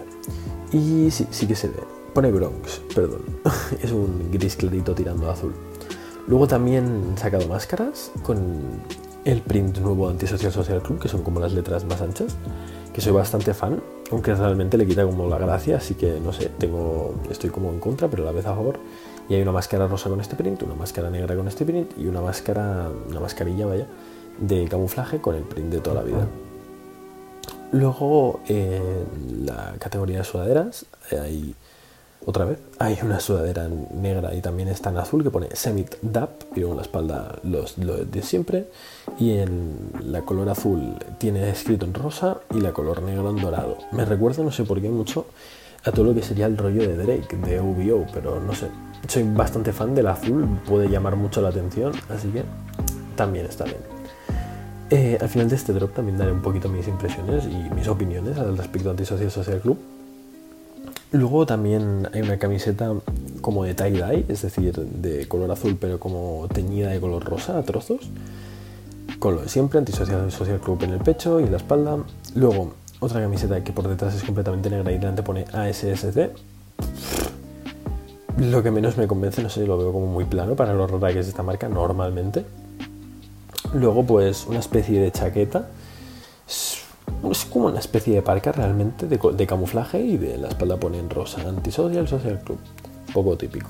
Y 0.73 1.11
sí, 1.11 1.27
sí 1.31 1.47
que 1.47 1.55
se 1.55 1.69
ve. 1.69 1.83
Pone 2.13 2.33
Bronx, 2.33 2.81
perdón. 2.95 3.23
es 3.83 3.93
un 3.93 4.31
gris 4.33 4.57
clarito 4.57 4.95
tirando 4.95 5.29
a 5.29 5.35
azul. 5.35 5.55
Luego 6.27 6.49
también 6.49 7.15
he 7.17 7.19
sacado 7.19 7.47
máscaras 7.49 8.11
con 8.25 8.83
el 9.25 9.41
print 9.43 9.79
nuevo 9.79 10.09
Antisocial 10.09 10.53
Social 10.53 10.83
Club, 10.83 11.01
que 11.01 11.09
son 11.09 11.23
como 11.23 11.41
las 11.41 11.53
letras 11.53 11.85
más 11.85 12.01
anchas, 12.01 12.37
que 12.93 13.01
soy 13.01 13.13
bastante 13.13 13.55
fan, 13.55 13.81
aunque 14.11 14.35
realmente 14.35 14.77
le 14.77 14.87
quita 14.87 15.05
como 15.05 15.29
la 15.29 15.39
gracia, 15.39 15.77
así 15.77 15.95
que 15.95 16.21
no 16.21 16.33
sé, 16.33 16.51
tengo, 16.59 17.15
estoy 17.31 17.51
como 17.51 17.71
en 17.71 17.79
contra, 17.79 18.09
pero 18.09 18.23
a 18.25 18.27
la 18.27 18.33
vez 18.33 18.47
a 18.47 18.55
favor. 18.55 18.79
Y 19.29 19.35
hay 19.35 19.43
una 19.43 19.53
máscara 19.53 19.87
rosa 19.87 20.09
con 20.09 20.21
este 20.21 20.35
print, 20.35 20.63
una 20.65 20.75
máscara 20.75 21.09
negra 21.11 21.37
con 21.37 21.47
este 21.47 21.65
print 21.65 21.93
y 21.97 22.07
una 22.07 22.21
máscara, 22.21 22.89
una 23.09 23.21
mascarilla, 23.21 23.67
vaya, 23.67 23.87
de 24.41 24.67
camuflaje 24.67 25.21
con 25.21 25.37
el 25.37 25.45
print 25.45 25.73
de 25.73 25.81
toda 25.81 25.97
la 25.97 26.03
vida. 26.03 26.27
Luego, 27.73 28.41
en 28.49 29.47
la 29.47 29.75
categoría 29.79 30.19
de 30.19 30.25
sudaderas, 30.25 30.87
hay 31.13 31.55
otra 32.27 32.45
vez, 32.45 32.59
hay 32.79 32.99
una 33.03 33.19
sudadera 33.19 33.67
negra 33.69 34.35
y 34.35 34.43
también 34.43 34.69
está 34.69 34.91
en 34.91 34.99
azul 34.99 35.23
que 35.23 35.31
pone 35.31 35.49
Semit 35.55 35.97
DAP 36.03 36.31
y 36.55 36.61
luego 36.61 36.73
en 36.73 36.77
la 36.77 36.83
espalda 36.83 37.39
los, 37.45 37.79
lo 37.79 37.97
de 38.05 38.23
siempre. 38.23 38.69
Y 39.19 39.39
en 39.39 39.91
la 40.05 40.23
color 40.23 40.49
azul 40.51 40.97
tiene 41.19 41.49
escrito 41.49 41.87
en 41.87 41.95
rosa 41.95 42.39
y 42.55 42.61
la 42.61 42.73
color 42.73 43.03
negro 43.03 43.31
en 43.31 43.37
dorado. 43.37 43.79
Me 43.93 44.05
recuerda, 44.05 44.43
no 44.43 44.53
sé 44.53 44.65
por 44.65 44.81
qué, 44.81 44.91
mucho 44.91 45.27
a 45.85 45.93
todo 45.93 46.05
lo 46.05 46.15
que 46.15 46.23
sería 46.23 46.47
el 46.47 46.59
rollo 46.59 46.83
de 46.83 46.97
Drake, 46.97 47.37
de 47.37 47.61
UBO, 47.61 48.07
pero 48.13 48.39
no 48.39 48.55
sé. 48.55 48.69
Soy 49.09 49.23
bastante 49.23 49.73
fan 49.73 49.95
del 49.95 50.07
azul, 50.09 50.47
puede 50.67 50.89
llamar 50.91 51.17
mucho 51.17 51.41
la 51.41 51.49
atención, 51.49 51.93
así 52.11 52.29
que 52.29 52.45
también 53.17 53.47
está 53.47 53.65
bien. 53.65 53.79
Eh, 54.91 55.17
al 55.21 55.29
final 55.29 55.49
de 55.49 55.57
este 55.57 55.73
drop 55.73 55.95
también 55.95 56.19
daré 56.19 56.33
un 56.33 56.43
poquito 56.43 56.69
mis 56.69 56.87
impresiones 56.87 57.45
y 57.47 57.75
mis 57.75 57.89
opiniones 57.89 58.37
al 58.39 58.59
respecto 58.59 58.89
de 58.89 58.91
Antisocial 58.91 59.31
Social 59.31 59.61
Club. 59.61 59.79
Luego 61.13 61.45
también 61.45 62.09
hay 62.13 62.23
una 62.23 62.39
camiseta 62.39 62.93
como 63.41 63.65
de 63.65 63.75
tie-dye, 63.75 64.27
es 64.29 64.43
decir, 64.43 64.75
de 64.75 65.27
color 65.27 65.51
azul 65.51 65.77
pero 65.81 65.99
como 65.99 66.47
teñida 66.53 66.91
de 66.91 67.01
color 67.01 67.25
rosa 67.25 67.59
a 67.59 67.63
trozos. 67.63 68.11
Con 69.19 69.35
lo 69.35 69.43
de 69.43 69.49
siempre, 69.49 69.79
Antisocial 69.79 70.31
Social 70.31 70.61
Club 70.61 70.83
en 70.85 70.91
el 70.91 71.01
pecho 71.01 71.41
y 71.41 71.49
la 71.49 71.57
espalda. 71.57 71.99
Luego 72.35 72.75
otra 73.01 73.21
camiseta 73.21 73.65
que 73.65 73.73
por 73.73 73.89
detrás 73.89 74.15
es 74.15 74.23
completamente 74.23 74.71
negra 74.71 74.93
y 74.93 74.99
delante 74.99 75.23
pone 75.23 75.47
ASSC. 75.53 76.31
Lo 78.39 78.63
que 78.63 78.71
menos 78.71 78.97
me 78.97 79.07
convence, 79.07 79.43
no 79.43 79.51
sé, 79.51 79.67
lo 79.67 79.77
veo 79.77 79.93
como 79.93 80.07
muy 80.07 80.25
plano 80.25 80.55
para 80.55 80.73
lo 80.75 80.87
rara 80.87 81.13
que 81.13 81.19
es 81.19 81.29
esta 81.29 81.43
marca 81.43 81.69
normalmente. 81.69 82.45
Luego, 83.75 84.05
pues, 84.05 84.47
una 84.47 84.61
especie 84.61 85.01
de 85.01 85.11
chaqueta. 85.11 85.69
Es, 87.31 87.45
como 87.45 87.67
una 87.67 87.79
especie 87.79 88.15
de 88.15 88.23
parca 88.23 88.53
realmente 88.53 89.07
de, 89.07 89.47
camuflaje 89.47 90.01
y 90.01 90.17
de 90.17 90.39
la 90.39 90.49
espalda 90.49 90.77
pone 90.77 90.99
en 90.99 91.11
rosa. 91.11 91.41
Antisocial 91.47 92.09
Social 92.09 92.41
Club. 92.41 92.59
Poco 93.13 93.37
típico. 93.37 93.69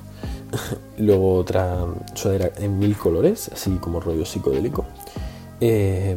Luego 0.98 1.34
otra 1.36 1.86
sudadera 2.14 2.52
en 2.58 2.78
mil 2.78 2.96
colores, 2.96 3.50
así 3.52 3.70
como 3.76 4.00
rollo 4.00 4.24
psicodélico. 4.24 4.84
Eh, 5.60 6.16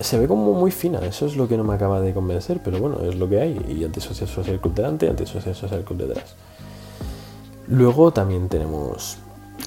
se 0.00 0.18
ve 0.18 0.28
como 0.28 0.52
muy 0.52 0.70
fina, 0.70 0.98
eso 1.00 1.26
es 1.26 1.36
lo 1.36 1.48
que 1.48 1.56
no 1.56 1.64
me 1.64 1.74
acaba 1.74 2.00
de 2.00 2.12
convencer, 2.12 2.60
pero 2.62 2.78
bueno, 2.78 3.00
es 3.00 3.14
lo 3.14 3.28
que 3.28 3.40
hay. 3.40 3.60
Y 3.68 3.84
antisocial 3.84 4.28
social 4.28 4.60
club 4.60 4.74
delante, 4.74 5.08
antisocial 5.08 5.54
social 5.54 5.84
club 5.84 5.98
detrás. 6.06 6.34
Luego 7.68 8.12
también 8.12 8.48
tenemos 8.48 9.18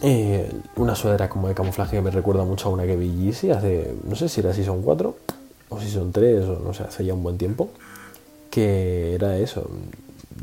eh, 0.01 0.51
una 0.75 0.95
sudadera 0.95 1.29
como 1.29 1.47
de 1.47 1.55
camuflaje 1.55 1.97
que 1.97 2.01
me 2.01 2.11
recuerda 2.11 2.43
mucho 2.45 2.69
a 2.69 2.71
una 2.71 2.85
que 2.85 2.95
vi 2.95 3.29
hace, 3.29 3.95
no 4.03 4.15
sé 4.15 4.29
si 4.29 4.39
era 4.39 4.53
son 4.53 4.81
4 4.81 5.15
o 5.69 5.79
si 5.79 5.89
son 5.89 6.11
3 6.11 6.45
o 6.45 6.59
no 6.59 6.73
sé, 6.73 6.83
hace 6.83 7.05
ya 7.05 7.13
un 7.13 7.23
buen 7.23 7.37
tiempo. 7.37 7.69
Que 8.49 9.13
era 9.13 9.37
eso, 9.37 9.69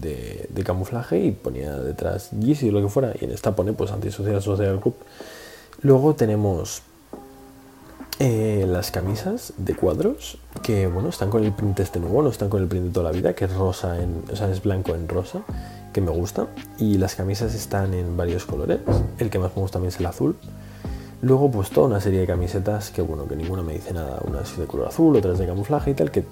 de, 0.00 0.48
de 0.48 0.64
camuflaje 0.64 1.18
y 1.18 1.32
ponía 1.32 1.76
detrás 1.76 2.30
Yeezy 2.30 2.68
o 2.68 2.72
lo 2.72 2.82
que 2.82 2.88
fuera. 2.88 3.12
Y 3.20 3.24
en 3.24 3.32
esta 3.32 3.54
pone 3.54 3.72
pues 3.72 3.90
antisocial 3.90 4.40
social 4.42 4.80
club. 4.80 4.94
Luego 5.82 6.14
tenemos 6.14 6.82
eh, 8.18 8.64
las 8.66 8.90
camisas 8.90 9.52
de 9.58 9.74
cuadros 9.74 10.38
que 10.62 10.86
bueno 10.86 11.10
están 11.10 11.28
con 11.28 11.44
el 11.44 11.52
print 11.52 11.80
este 11.80 12.00
nuevo 12.00 12.22
no 12.22 12.30
están 12.30 12.48
con 12.48 12.62
el 12.62 12.66
print 12.66 12.86
de 12.86 12.90
toda 12.90 13.04
la 13.04 13.14
vida 13.14 13.34
que 13.34 13.44
es 13.44 13.52
rosa 13.52 14.02
en 14.02 14.22
o 14.32 14.34
sea 14.34 14.50
es 14.50 14.62
blanco 14.62 14.94
en 14.94 15.06
rosa 15.06 15.42
que 15.92 16.00
me 16.00 16.10
gusta 16.10 16.46
y 16.78 16.96
las 16.96 17.14
camisas 17.14 17.54
están 17.54 17.92
en 17.92 18.16
varios 18.16 18.46
colores 18.46 18.80
el 19.18 19.28
que 19.28 19.38
más 19.38 19.54
me 19.54 19.60
gusta 19.60 19.74
también 19.74 19.92
es 19.92 20.00
el 20.00 20.06
azul 20.06 20.34
luego 21.26 21.50
pues 21.50 21.70
toda 21.70 21.88
una 21.88 22.00
serie 22.00 22.20
de 22.20 22.26
camisetas 22.26 22.90
que 22.90 23.02
bueno 23.02 23.26
que 23.26 23.36
ninguna 23.36 23.62
me 23.62 23.74
dice 23.74 23.92
nada 23.92 24.20
unas 24.26 24.56
de 24.56 24.66
color 24.66 24.88
azul 24.88 25.16
otras 25.16 25.38
de 25.38 25.46
camuflaje 25.46 25.90
y 25.90 25.94
tal 25.94 26.10
que 26.10 26.24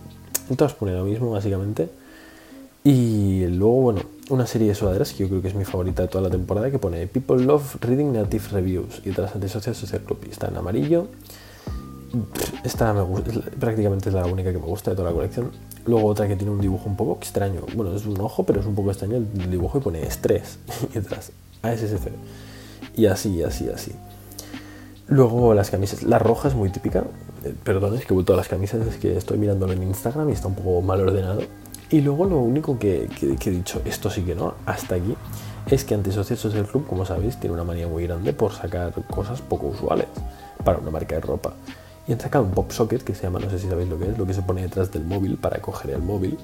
todas 0.57 0.75
ponen 0.75 0.97
lo 0.97 1.05
mismo 1.05 1.31
básicamente 1.31 1.89
y 2.85 3.47
luego 3.47 3.81
bueno 3.81 4.01
una 4.31 4.47
serie 4.47 4.69
de 4.69 4.75
sudaderas 4.75 5.13
que 5.13 5.25
yo 5.25 5.29
creo 5.29 5.43
que 5.43 5.49
es 5.49 5.55
mi 5.55 5.65
favorita 5.65 6.03
de 6.03 6.09
toda 6.09 6.23
la 6.23 6.31
temporada 6.31 6.71
que 6.71 6.79
pone 6.79 7.07
People 7.07 7.43
Love 7.43 7.77
Reading 7.81 8.13
Native 8.13 8.45
Reviews 8.53 9.03
y 9.05 9.11
otras 9.11 9.35
antisocial 9.35 9.75
social 9.75 10.03
club 10.03 10.19
y 10.27 10.31
está 10.31 10.49
en 10.49 10.57
amarillo 10.57 11.09
esta 12.63 12.93
me 12.93 13.03
gusta, 13.03 13.33
prácticamente 13.59 14.09
es 14.09 14.15
la 14.15 14.27
única 14.27 14.53
que 14.53 14.59
me 14.59 14.67
gusta 14.67 14.93
de 14.93 14.97
toda 14.97 15.11
la 15.11 15.15
colección. 15.15 15.51
Luego 15.87 16.07
otra 16.07 16.29
que 16.29 16.37
tiene 16.37 16.53
un 16.53 16.61
dibujo 16.61 16.89
un 16.89 16.97
poco 16.97 17.19
extraño. 17.19 17.63
Bueno, 17.75 17.95
es 17.95 18.07
un 18.07 18.21
ojo, 18.21 18.45
pero 18.45 18.61
es 18.61 18.67
un 18.67 18.75
poco 18.75 18.91
extraño 18.91 19.17
el 19.17 19.51
dibujo 19.51 19.79
y 19.79 19.81
pone 19.81 20.03
estrés. 20.03 20.59
y 20.91 20.95
detrás, 20.95 21.33
ASSC. 21.63 22.11
Y 22.97 23.07
así, 23.07 23.43
así, 23.43 23.69
así. 23.69 23.93
Luego 25.07 25.55
las 25.55 25.71
camisas. 25.71 26.03
La 26.03 26.19
roja 26.19 26.49
es 26.49 26.55
muy 26.55 26.71
típica. 26.71 27.05
Eh, 27.45 27.55
perdón, 27.63 27.95
es 27.95 28.07
que 28.07 28.15
todas 28.15 28.37
las 28.37 28.49
camisas 28.49 28.87
es 28.87 28.97
que 28.97 29.17
estoy 29.17 29.39
mirándolo 29.39 29.73
en 29.73 29.83
Instagram 29.83 30.31
y 30.31 30.33
está 30.33 30.49
un 30.49 30.55
poco 30.55 30.81
mal 30.83 31.01
ordenado. 31.01 31.43
Y 31.91 32.01
luego 32.01 32.25
lo 32.25 32.39
único 32.39 32.79
que, 32.79 33.09
he 33.21 33.51
dicho, 33.51 33.81
esto 33.85 34.11
sí 34.11 34.23
que 34.23 34.35
no, 34.35 34.55
hasta 34.67 34.95
aquí, 34.97 35.15
es 35.71 35.85
que 35.85 35.95
Antisocial 35.95 36.39
Social 36.39 36.67
Club, 36.67 36.87
como 36.87 37.05
sabéis, 37.05 37.39
tiene 37.39 37.55
una 37.55 37.65
manía 37.65 37.87
muy 37.87 38.05
grande 38.05 38.33
por 38.33 38.53
sacar 38.53 38.93
cosas 39.09 39.43
poco 39.43 39.69
usuales 39.69 40.07
para 40.65 40.79
una 40.79 40.91
marca 40.91 41.15
de 41.15 41.21
ropa 41.21 41.53
y 42.07 42.13
han 42.13 42.21
sacado 42.21 42.45
un 42.45 42.51
pop 42.51 42.71
socket 42.71 43.03
que 43.03 43.15
se 43.15 43.23
llama, 43.23 43.39
no 43.39 43.49
sé 43.49 43.59
si 43.59 43.69
sabéis 43.69 43.89
lo 43.89 43.99
que 43.99 44.11
es, 44.11 44.19
lo 44.19 44.27
que 44.27 44.35
se 44.35 44.43
pone 44.43 44.63
detrás 44.63 44.93
del 44.93 45.05
móvil 45.05 45.37
para 45.37 45.61
coger 45.61 45.93
el 45.93 46.03
móvil 46.03 46.39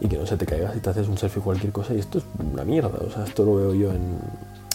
y 0.00 0.08
que 0.08 0.18
no 0.18 0.26
se 0.26 0.36
te 0.36 0.46
caiga 0.46 0.72
si 0.72 0.80
te 0.80 0.90
haces 0.90 1.08
un 1.08 1.16
selfie 1.16 1.40
o 1.40 1.44
cualquier 1.44 1.72
cosa. 1.72 1.94
Y 1.94 2.00
esto 2.00 2.18
es 2.18 2.24
una 2.52 2.64
mierda, 2.64 2.98
o 3.06 3.10
sea, 3.10 3.24
esto 3.24 3.44
lo 3.44 3.56
veo 3.56 3.74
yo 3.74 3.92
en. 3.92 4.18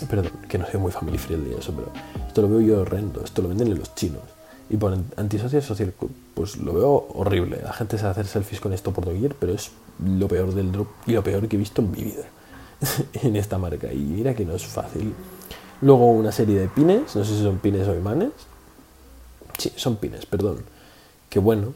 Perdón, 0.09 0.31
que 0.47 0.57
no 0.57 0.65
soy 0.65 0.79
muy 0.79 0.91
family 0.91 1.17
friendly 1.17 1.53
eso, 1.53 1.73
pero 1.73 1.89
esto 2.27 2.41
lo 2.41 2.49
veo 2.49 2.61
yo 2.61 2.81
horrendo, 2.81 3.23
esto 3.23 3.41
lo 3.41 3.49
venden 3.49 3.67
en 3.67 3.79
los 3.79 3.93
chinos. 3.95 4.21
Y 4.69 4.77
ponen 4.77 5.05
antisocial 5.17 5.61
social 5.61 5.93
pues 6.33 6.57
lo 6.57 6.73
veo 6.73 7.07
horrible. 7.13 7.59
La 7.61 7.73
gente 7.73 7.97
se 7.97 8.07
hacer 8.07 8.25
selfies 8.25 8.61
con 8.61 8.73
esto 8.73 8.91
por 8.91 9.05
doquier, 9.05 9.35
pero 9.35 9.53
es 9.53 9.71
lo 10.03 10.27
peor 10.27 10.53
del 10.53 10.71
drop 10.71 10.87
y 11.05 11.11
lo 11.11 11.23
peor 11.23 11.47
que 11.47 11.57
he 11.57 11.59
visto 11.59 11.81
en 11.81 11.91
mi 11.91 12.03
vida 12.03 12.23
en 13.21 13.35
esta 13.35 13.57
marca. 13.57 13.91
Y 13.91 13.97
mira 13.97 14.33
que 14.33 14.45
no 14.45 14.55
es 14.55 14.65
fácil. 14.65 15.13
Luego 15.81 16.11
una 16.11 16.31
serie 16.31 16.59
de 16.59 16.67
pines, 16.67 17.15
no 17.15 17.25
sé 17.25 17.35
si 17.35 17.43
son 17.43 17.57
pines 17.57 17.87
o 17.87 17.95
imanes, 17.95 18.29
Sí, 19.61 19.71
son 19.75 19.97
pines, 19.97 20.25
perdón. 20.25 20.63
Que 21.29 21.37
bueno, 21.37 21.73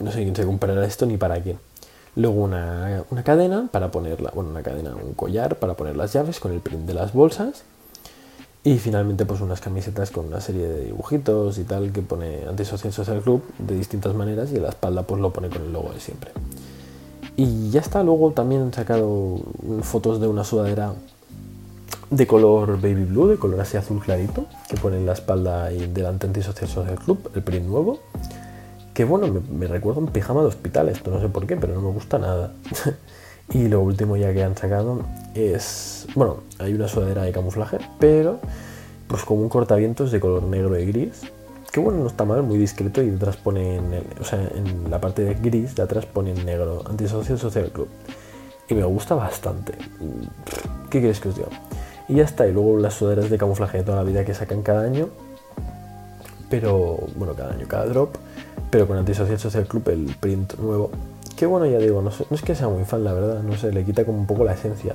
no 0.00 0.10
sé 0.10 0.24
quién 0.24 0.34
se 0.34 0.44
comprará 0.44 0.84
esto 0.84 1.06
ni 1.06 1.16
para 1.16 1.40
quién. 1.40 1.58
Luego 2.14 2.42
una, 2.42 3.04
cadena 3.24 3.68
para 3.72 3.90
ponerla, 3.90 4.30
bueno, 4.34 4.50
una 4.50 4.62
cadena, 4.62 4.94
un 4.94 5.14
collar 5.14 5.56
para 5.56 5.74
poner 5.74 5.96
las 5.96 6.12
llaves 6.12 6.40
con 6.40 6.52
el 6.52 6.60
print 6.60 6.86
de 6.86 6.94
las 6.94 7.12
bolsas. 7.12 7.64
Y 8.64 8.78
finalmente 8.78 9.26
pues 9.26 9.40
unas 9.40 9.60
camisetas 9.60 10.12
con 10.12 10.26
una 10.26 10.40
serie 10.40 10.68
de 10.68 10.84
dibujitos 10.84 11.58
y 11.58 11.64
tal 11.64 11.90
que 11.90 12.00
pone 12.00 12.46
Antisocial 12.46 12.92
Social 12.92 13.20
Club 13.20 13.42
de 13.58 13.74
distintas 13.74 14.14
maneras 14.14 14.52
y 14.52 14.56
en 14.56 14.62
la 14.62 14.68
espalda 14.68 15.02
pues 15.02 15.20
lo 15.20 15.32
pone 15.32 15.48
con 15.48 15.62
el 15.62 15.72
logo 15.72 15.92
de 15.92 15.98
siempre. 15.98 16.30
Y 17.36 17.70
ya 17.70 17.80
está, 17.80 18.04
luego 18.04 18.30
también 18.32 18.62
han 18.62 18.72
sacado 18.72 19.40
fotos 19.82 20.20
de 20.20 20.28
una 20.28 20.44
sudadera 20.44 20.94
de 22.10 22.26
color 22.26 22.80
baby 22.80 23.04
blue, 23.04 23.26
de 23.26 23.38
color 23.38 23.60
así 23.60 23.78
azul 23.78 24.00
clarito, 24.00 24.44
que 24.68 24.76
pone 24.76 24.98
en 24.98 25.06
la 25.06 25.14
espalda 25.14 25.72
y 25.72 25.86
delante 25.86 26.26
Antisocial 26.26 26.68
Social 26.68 26.98
Club, 26.98 27.30
el 27.34 27.42
print 27.42 27.66
nuevo. 27.66 28.00
Que 28.94 29.04
bueno, 29.04 29.42
me, 29.50 29.66
recuerda 29.66 30.00
un 30.00 30.08
pijama 30.08 30.42
de 30.42 30.48
hospital, 30.48 30.88
esto 30.88 31.10
no 31.10 31.20
sé 31.20 31.28
por 31.28 31.46
qué, 31.46 31.56
pero 31.56 31.74
no 31.74 31.80
me 31.80 31.90
gusta 31.90 32.18
nada. 32.18 32.52
y 33.52 33.68
lo 33.68 33.80
último 33.80 34.16
ya 34.16 34.32
que 34.32 34.44
han 34.44 34.56
sacado 34.56 35.00
es, 35.34 36.06
bueno, 36.14 36.38
hay 36.58 36.74
una 36.74 36.88
sudadera 36.88 37.22
de 37.22 37.32
camuflaje, 37.32 37.78
pero 37.98 38.38
pues 39.06 39.24
como 39.24 39.42
un 39.42 39.48
cortavientos 39.48 40.12
de 40.12 40.20
color 40.20 40.42
negro 40.42 40.78
y 40.78 40.86
gris, 40.86 41.22
que 41.72 41.80
bueno, 41.80 42.00
no 42.00 42.06
está 42.06 42.26
mal, 42.26 42.42
muy 42.42 42.58
discreto 42.58 43.02
y 43.02 43.10
detrás 43.10 43.36
pone, 43.36 43.80
o 44.20 44.24
sea, 44.24 44.40
en 44.54 44.90
la 44.90 45.00
parte 45.00 45.24
de 45.24 45.34
gris 45.34 45.74
de 45.74 45.82
atrás 45.82 46.04
pone 46.04 46.32
en 46.32 46.44
negro 46.44 46.82
Antisocial 46.86 47.38
Social 47.38 47.70
Club. 47.72 47.88
Y 48.68 48.74
me 48.74 48.84
gusta 48.84 49.14
bastante. 49.14 49.74
¿Qué 50.90 51.00
quieres 51.00 51.20
que 51.20 51.30
os 51.30 51.36
diga? 51.36 51.48
Y 52.08 52.16
ya 52.16 52.24
está. 52.24 52.46
Y 52.46 52.52
luego 52.52 52.78
las 52.78 52.94
sudaderas 52.94 53.30
de 53.30 53.38
camuflaje 53.38 53.78
de 53.78 53.84
toda 53.84 53.98
la 53.98 54.02
vida 54.02 54.24
que 54.24 54.34
sacan 54.34 54.62
cada 54.62 54.82
año. 54.82 55.08
Pero, 56.48 56.98
bueno, 57.16 57.34
cada 57.34 57.52
año, 57.52 57.66
cada 57.66 57.86
drop. 57.86 58.16
Pero 58.72 58.88
con 58.88 58.96
Antisocial 58.96 59.38
Social 59.38 59.66
Club 59.66 59.86
el 59.90 60.16
print 60.18 60.54
nuevo. 60.54 60.90
Que 61.36 61.44
bueno, 61.44 61.66
ya 61.66 61.76
digo, 61.76 62.00
no, 62.00 62.10
es 62.30 62.40
que 62.40 62.54
sea 62.54 62.68
muy 62.68 62.84
fan, 62.84 63.04
la 63.04 63.12
verdad. 63.12 63.42
No 63.42 63.54
sé, 63.54 63.70
le 63.70 63.84
quita 63.84 64.06
como 64.06 64.18
un 64.18 64.26
poco 64.26 64.44
la 64.44 64.54
esencia. 64.54 64.94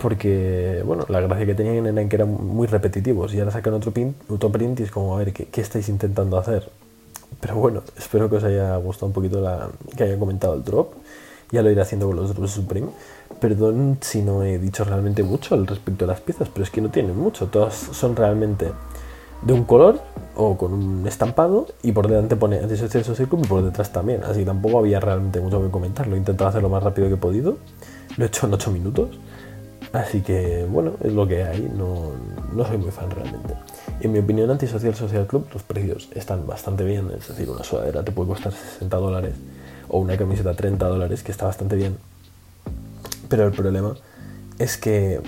Porque, 0.00 0.82
bueno, 0.86 1.04
la 1.10 1.20
gracia 1.20 1.44
que 1.44 1.54
tenían 1.54 1.86
era 1.86 2.08
que 2.08 2.16
eran 2.16 2.32
muy 2.32 2.66
repetitivos. 2.66 3.34
Y 3.34 3.38
ahora 3.38 3.50
sacan 3.50 3.74
otro 3.74 3.92
print, 3.92 4.16
otro 4.30 4.50
print 4.50 4.80
y 4.80 4.84
es 4.84 4.90
como, 4.90 5.14
a 5.14 5.18
ver, 5.18 5.34
¿qué, 5.34 5.44
qué 5.44 5.60
estáis 5.60 5.90
intentando 5.90 6.38
hacer? 6.38 6.70
Pero 7.38 7.56
bueno, 7.56 7.82
espero 7.98 8.30
que 8.30 8.36
os 8.36 8.44
haya 8.44 8.74
gustado 8.76 9.08
un 9.08 9.12
poquito 9.12 9.42
la, 9.42 9.68
que 9.94 10.04
haya 10.04 10.18
comentado 10.18 10.54
el 10.54 10.64
drop. 10.64 10.94
Ya 11.50 11.60
lo 11.60 11.70
iré 11.70 11.82
haciendo 11.82 12.06
con 12.06 12.16
los 12.16 12.34
drops 12.34 12.52
Supreme. 12.52 12.88
Perdón 13.40 13.98
si 14.00 14.22
no 14.22 14.42
he 14.42 14.58
dicho 14.58 14.84
realmente 14.84 15.22
mucho 15.22 15.54
al 15.54 15.66
respecto 15.66 16.06
de 16.06 16.12
las 16.12 16.22
piezas, 16.22 16.48
pero 16.48 16.64
es 16.64 16.70
que 16.70 16.80
no 16.80 16.88
tienen 16.88 17.18
mucho. 17.18 17.48
Todas 17.48 17.74
son 17.74 18.16
realmente 18.16 18.70
de 19.42 19.52
un 19.52 19.64
color 19.64 20.00
o 20.36 20.56
con 20.56 20.72
un 20.72 21.06
estampado 21.06 21.66
y 21.82 21.92
por 21.92 22.08
delante 22.08 22.36
pone 22.36 22.58
Antisocial 22.58 23.04
Social 23.04 23.28
Club 23.28 23.42
y 23.44 23.48
por 23.48 23.62
detrás 23.62 23.92
también. 23.92 24.22
Así 24.24 24.44
tampoco 24.44 24.78
había 24.78 25.00
realmente 25.00 25.40
mucho 25.40 25.62
que 25.62 25.70
comentar. 25.70 26.06
Lo 26.06 26.14
he 26.14 26.18
intentado 26.18 26.48
hacer 26.48 26.62
lo 26.62 26.68
más 26.68 26.82
rápido 26.82 27.08
que 27.08 27.14
he 27.14 27.18
podido. 27.18 27.56
Lo 28.16 28.24
he 28.24 28.28
hecho 28.28 28.46
en 28.46 28.54
8 28.54 28.70
minutos. 28.70 29.08
Así 29.92 30.20
que, 30.20 30.66
bueno, 30.70 30.92
es 31.02 31.12
lo 31.12 31.26
que 31.26 31.42
hay, 31.42 31.68
no, 31.76 32.12
no 32.54 32.64
soy 32.64 32.78
muy 32.78 32.92
fan 32.92 33.10
realmente. 33.10 33.54
En 34.00 34.12
mi 34.12 34.20
opinión, 34.20 34.48
Antisocial 34.50 34.94
Social 34.94 35.26
Club, 35.26 35.48
los 35.52 35.64
precios 35.64 36.08
están 36.14 36.46
bastante 36.46 36.84
bien, 36.84 37.10
es 37.18 37.26
decir, 37.26 37.50
una 37.50 37.64
sudadera 37.64 38.04
te 38.04 38.12
puede 38.12 38.28
costar 38.28 38.52
60 38.52 38.96
dólares 38.96 39.34
o 39.88 39.98
una 39.98 40.16
camiseta 40.16 40.54
30 40.54 40.86
dólares, 40.86 41.24
que 41.24 41.32
está 41.32 41.46
bastante 41.46 41.74
bien. 41.74 41.96
Pero 43.28 43.46
el 43.46 43.52
problema 43.52 43.96
es 44.60 44.76
que, 44.76 45.20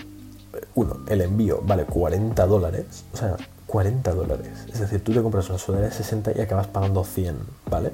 uno, 0.77 0.99
el 1.09 1.23
envío 1.23 1.61
vale 1.65 1.85
40 1.85 2.47
dólares, 2.47 3.05
o 3.13 3.17
sea, 3.17 3.37
40 3.73 4.13
dólares. 4.13 4.67
Es 4.71 4.81
decir, 4.81 5.03
tú 5.03 5.15
te 5.15 5.23
compras 5.23 5.49
una 5.49 5.57
sudadera 5.57 5.89
de 5.89 5.95
60 5.95 6.33
y 6.37 6.43
acabas 6.43 6.67
pagando 6.67 7.05
100, 7.05 7.39
¿vale? 7.71 7.91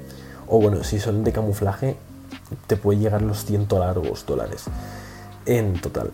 O 0.49 0.59
bueno, 0.59 0.83
si 0.83 0.99
son 0.99 1.23
de 1.23 1.31
camuflaje, 1.31 1.95
te 2.67 2.75
puede 2.75 2.99
llegar 2.99 3.21
los 3.21 3.45
100 3.45 3.67
largos 3.71 4.25
dólares 4.25 4.65
en 5.45 5.79
total. 5.79 6.11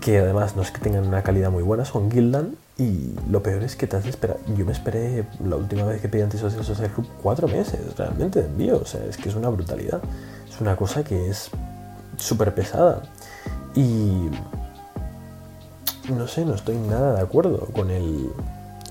Que 0.00 0.18
además 0.18 0.54
no 0.54 0.62
es 0.62 0.70
que 0.70 0.78
tengan 0.78 1.08
una 1.08 1.24
calidad 1.24 1.50
muy 1.50 1.64
buena, 1.64 1.84
son 1.84 2.08
Gildan 2.08 2.54
y 2.78 3.16
lo 3.28 3.42
peor 3.42 3.64
es 3.64 3.74
que 3.74 3.88
te 3.88 3.96
has 3.96 4.04
de 4.04 4.10
esperar. 4.10 4.36
Yo 4.56 4.64
me 4.64 4.70
esperé 4.70 5.26
la 5.44 5.56
última 5.56 5.82
vez 5.82 6.00
que 6.00 6.08
pedí 6.08 6.22
Antisocial 6.22 6.64
Social 6.64 6.90
Club 6.90 7.08
cuatro 7.20 7.48
meses 7.48 7.80
realmente 7.96 8.42
de 8.42 8.46
envío. 8.46 8.76
O 8.76 8.86
sea, 8.86 9.04
es 9.06 9.16
que 9.16 9.28
es 9.28 9.34
una 9.34 9.48
brutalidad. 9.48 10.02
Es 10.48 10.60
una 10.60 10.76
cosa 10.76 11.02
que 11.02 11.30
es 11.30 11.50
súper 12.16 12.54
pesada. 12.54 13.02
Y 13.74 14.30
no 16.08 16.28
sé, 16.28 16.44
no 16.44 16.54
estoy 16.54 16.76
nada 16.76 17.16
de 17.16 17.22
acuerdo 17.22 17.66
con 17.72 17.90
el, 17.90 18.30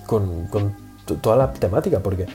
con, 0.06 0.48
toda 1.22 1.36
la 1.36 1.54
temática, 1.54 2.00
porque 2.00 2.26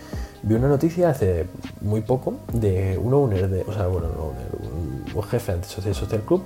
vi 0.43 0.55
una 0.55 0.69
noticia 0.69 1.11
hace 1.11 1.47
muy 1.81 2.03
poco 2.03 2.39
de 2.53 2.99
un 2.99 3.15
owner, 3.15 3.49
de, 3.49 3.63
o 3.63 3.73
sea, 3.73 3.87
bueno, 3.87 4.09
un, 4.09 5.05
un 5.15 5.23
jefe 5.23 5.57
de 5.57 5.95
Social 5.95 6.23
Club, 6.27 6.45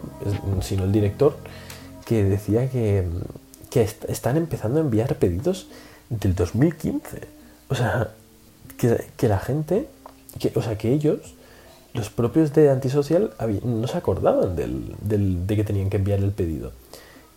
sino 0.60 0.84
el 0.84 0.92
director, 0.92 1.34
que 2.04 2.24
decía 2.24 2.68
que, 2.68 3.04
que 3.70 3.82
están 3.82 4.36
empezando 4.36 4.78
a 4.78 4.82
enviar 4.82 5.16
pedidos 5.16 5.68
del 6.10 6.34
2015. 6.34 7.20
O 7.68 7.74
sea, 7.74 8.10
que, 8.76 9.28
la 9.28 9.38
gente, 9.38 9.88
que, 10.38 10.52
o 10.54 10.62
sea, 10.62 10.76
que 10.76 10.92
ellos, 10.92 11.34
los 11.94 12.10
propios 12.10 12.52
de 12.52 12.70
Antisocial, 12.70 13.32
no 13.64 13.86
se 13.86 13.96
acordaban 13.96 14.56
del, 14.56 14.94
del, 15.00 15.46
de 15.46 15.56
que 15.56 15.64
tenían 15.64 15.90
que 15.90 15.96
enviar 15.96 16.18
el 16.18 16.32
pedido. 16.32 16.72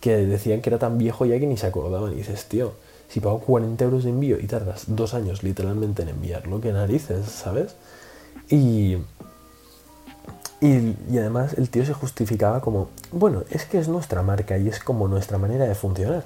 Que 0.01 0.17
decían 0.17 0.61
que 0.61 0.69
era 0.69 0.79
tan 0.79 0.97
viejo 0.97 1.25
ya 1.25 1.39
que 1.39 1.47
ni 1.47 1.57
se 1.57 1.67
acordaban. 1.67 2.13
Y 2.13 2.17
dices, 2.17 2.45
tío, 2.45 2.73
si 3.07 3.19
pago 3.19 3.39
40 3.39 3.83
euros 3.83 4.03
de 4.03 4.09
envío 4.09 4.39
y 4.39 4.47
tardas 4.47 4.85
dos 4.87 5.13
años 5.13 5.43
literalmente 5.43 6.03
en 6.03 6.09
enviarlo, 6.09 6.61
qué 6.61 6.71
narices, 6.71 7.25
¿sabes? 7.25 7.75
Y, 8.49 8.97
y, 10.61 11.17
además 11.17 11.53
el 11.57 11.69
tío 11.69 11.85
se 11.85 11.93
justificaba 11.93 12.61
como, 12.61 12.89
bueno, 13.11 13.43
es 13.49 13.65
que 13.65 13.79
es 13.79 13.87
nuestra 13.87 14.21
marca 14.21 14.57
y 14.57 14.67
es 14.67 14.79
como 14.79 15.07
nuestra 15.07 15.37
manera 15.37 15.65
de 15.65 15.75
funcionar. 15.75 16.23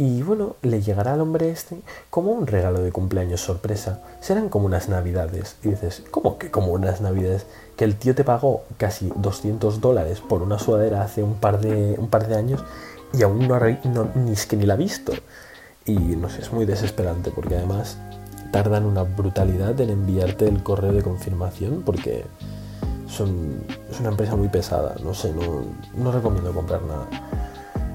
Y 0.00 0.22
bueno, 0.22 0.54
le 0.62 0.80
llegará 0.80 1.14
al 1.14 1.20
hombre 1.20 1.50
este 1.50 1.80
como 2.08 2.30
un 2.30 2.46
regalo 2.46 2.80
de 2.80 2.92
cumpleaños 2.92 3.40
sorpresa. 3.40 4.00
Serán 4.20 4.48
como 4.48 4.66
unas 4.66 4.88
navidades. 4.88 5.56
Y 5.64 5.70
dices, 5.70 6.04
¿cómo 6.12 6.38
que 6.38 6.52
como 6.52 6.72
unas 6.72 7.00
navidades? 7.00 7.46
Que 7.76 7.84
el 7.84 7.96
tío 7.96 8.14
te 8.14 8.22
pagó 8.22 8.62
casi 8.76 9.10
200 9.16 9.80
dólares 9.80 10.20
por 10.20 10.42
una 10.42 10.60
sudadera 10.60 11.02
hace 11.02 11.24
un 11.24 11.34
par 11.34 11.60
de, 11.60 11.96
un 11.98 12.08
par 12.08 12.28
de 12.28 12.36
años 12.36 12.64
y 13.12 13.22
aún 13.22 13.48
no, 13.48 13.58
no, 13.58 14.08
ni 14.14 14.32
es 14.32 14.46
que 14.46 14.56
ni 14.56 14.66
la 14.66 14.74
ha 14.74 14.76
visto. 14.76 15.12
Y 15.88 15.94
no 15.94 16.28
sé, 16.28 16.42
es 16.42 16.52
muy 16.52 16.66
desesperante 16.66 17.30
porque 17.34 17.56
además 17.56 17.96
tardan 18.52 18.84
una 18.84 19.04
brutalidad 19.04 19.80
en 19.80 19.88
enviarte 19.88 20.46
el 20.46 20.62
correo 20.62 20.92
de 20.92 21.02
confirmación 21.02 21.82
porque 21.82 22.24
son, 23.08 23.64
es 23.90 23.98
una 23.98 24.10
empresa 24.10 24.36
muy 24.36 24.48
pesada. 24.48 24.96
No 25.02 25.14
sé, 25.14 25.32
no, 25.32 25.62
no 25.96 26.12
recomiendo 26.12 26.52
comprar 26.52 26.82
nada. 26.82 27.08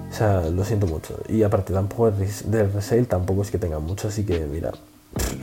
O 0.10 0.14
sea, 0.14 0.50
lo 0.50 0.66
siento 0.66 0.88
mucho. 0.88 1.20
Y 1.30 1.44
aparte 1.44 1.72
tampoco 1.72 2.10
del 2.12 2.74
resale 2.74 3.04
tampoco 3.04 3.44
es 3.44 3.52
que 3.52 3.60
tenga 3.60 3.78
mucho, 3.78 4.08
así 4.08 4.26
que 4.26 4.40
mira, 4.46 4.72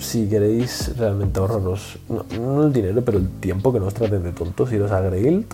si 0.01 0.29
queréis 0.29 0.97
realmente 0.97 1.39
ahorraros, 1.39 1.99
no, 2.09 2.65
el 2.65 2.73
dinero, 2.73 3.03
pero 3.05 3.19
el 3.19 3.29
tiempo 3.39 3.73
que 3.73 3.79
no 3.79 3.87
os 3.87 3.95
traten 3.95 4.25
de 4.25 4.33
tontos, 4.33 4.73
iros 4.73 4.91
a 4.91 5.01
Grail 5.01 5.47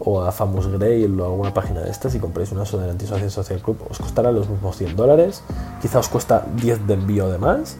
o 0.00 0.22
a 0.22 0.32
Famous 0.32 0.66
Grail 0.68 1.20
o 1.20 1.24
alguna 1.24 1.52
página 1.52 1.80
de 1.80 1.90
estas 1.90 2.14
y 2.14 2.18
compréis 2.18 2.52
una 2.52 2.64
soda 2.64 2.90
Antisocial 2.90 3.30
Social 3.30 3.60
Club, 3.60 3.78
os 3.90 3.98
costará 3.98 4.32
los 4.32 4.48
mismos 4.48 4.76
100 4.76 4.96
dólares, 4.96 5.42
quizá 5.82 5.98
os 5.98 6.08
cuesta 6.08 6.46
10 6.56 6.86
de 6.86 6.94
envío 6.94 7.28
de 7.28 7.38
más, 7.38 7.76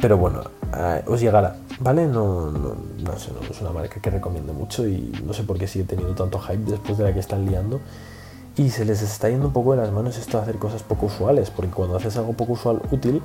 pero 0.00 0.16
bueno, 0.16 0.42
eh, 0.76 1.02
os 1.06 1.20
llegará, 1.20 1.56
¿vale? 1.80 2.06
No, 2.06 2.50
no, 2.50 2.76
no, 3.02 3.18
sé, 3.18 3.32
no 3.32 3.40
es 3.48 3.60
una 3.60 3.72
marca 3.72 4.00
que 4.00 4.10
recomiendo 4.10 4.52
mucho 4.52 4.86
y 4.86 5.12
no 5.24 5.32
sé 5.32 5.42
por 5.42 5.58
qué 5.58 5.66
sigue 5.66 5.84
teniendo 5.84 6.14
tanto 6.14 6.38
hype 6.38 6.70
después 6.70 6.98
de 6.98 7.04
la 7.04 7.12
que 7.12 7.20
están 7.20 7.46
liando. 7.46 7.80
Y 8.56 8.70
se 8.70 8.84
les 8.84 9.02
está 9.02 9.28
yendo 9.28 9.46
un 9.46 9.52
poco 9.52 9.72
de 9.72 9.78
las 9.78 9.92
manos 9.92 10.18
esto 10.18 10.36
de 10.36 10.42
hacer 10.42 10.58
cosas 10.58 10.82
poco 10.82 11.06
usuales, 11.06 11.50
porque 11.50 11.70
cuando 11.70 11.96
haces 11.96 12.16
algo 12.16 12.32
poco 12.32 12.54
usual 12.54 12.82
útil, 12.90 13.22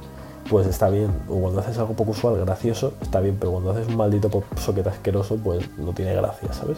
pues 0.50 0.68
está 0.68 0.90
bien. 0.90 1.10
O 1.28 1.40
cuando 1.40 1.60
haces 1.60 1.78
algo 1.80 1.94
poco 1.94 2.12
usual 2.12 2.40
gracioso, 2.40 2.94
está 3.02 3.20
bien, 3.20 3.38
pero 3.40 3.52
cuando 3.52 3.72
haces 3.72 3.88
un 3.88 3.98
maldito 3.98 4.30
pop 4.30 4.44
socket 4.58 4.86
asqueroso, 4.86 5.38
pues 5.38 5.68
no 5.78 5.92
tiene 5.94 6.14
gracia, 6.14 6.54
¿sabes? 6.54 6.78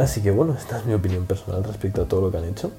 Así 0.00 0.22
que 0.22 0.30
bueno, 0.30 0.54
esta 0.54 0.78
es 0.78 0.86
mi 0.86 0.94
opinión 0.94 1.26
personal 1.26 1.62
respecto 1.62 2.00
a 2.00 2.06
todo 2.06 2.22
lo 2.22 2.30
que 2.30 2.38
han 2.38 2.44
hecho. 2.44 2.70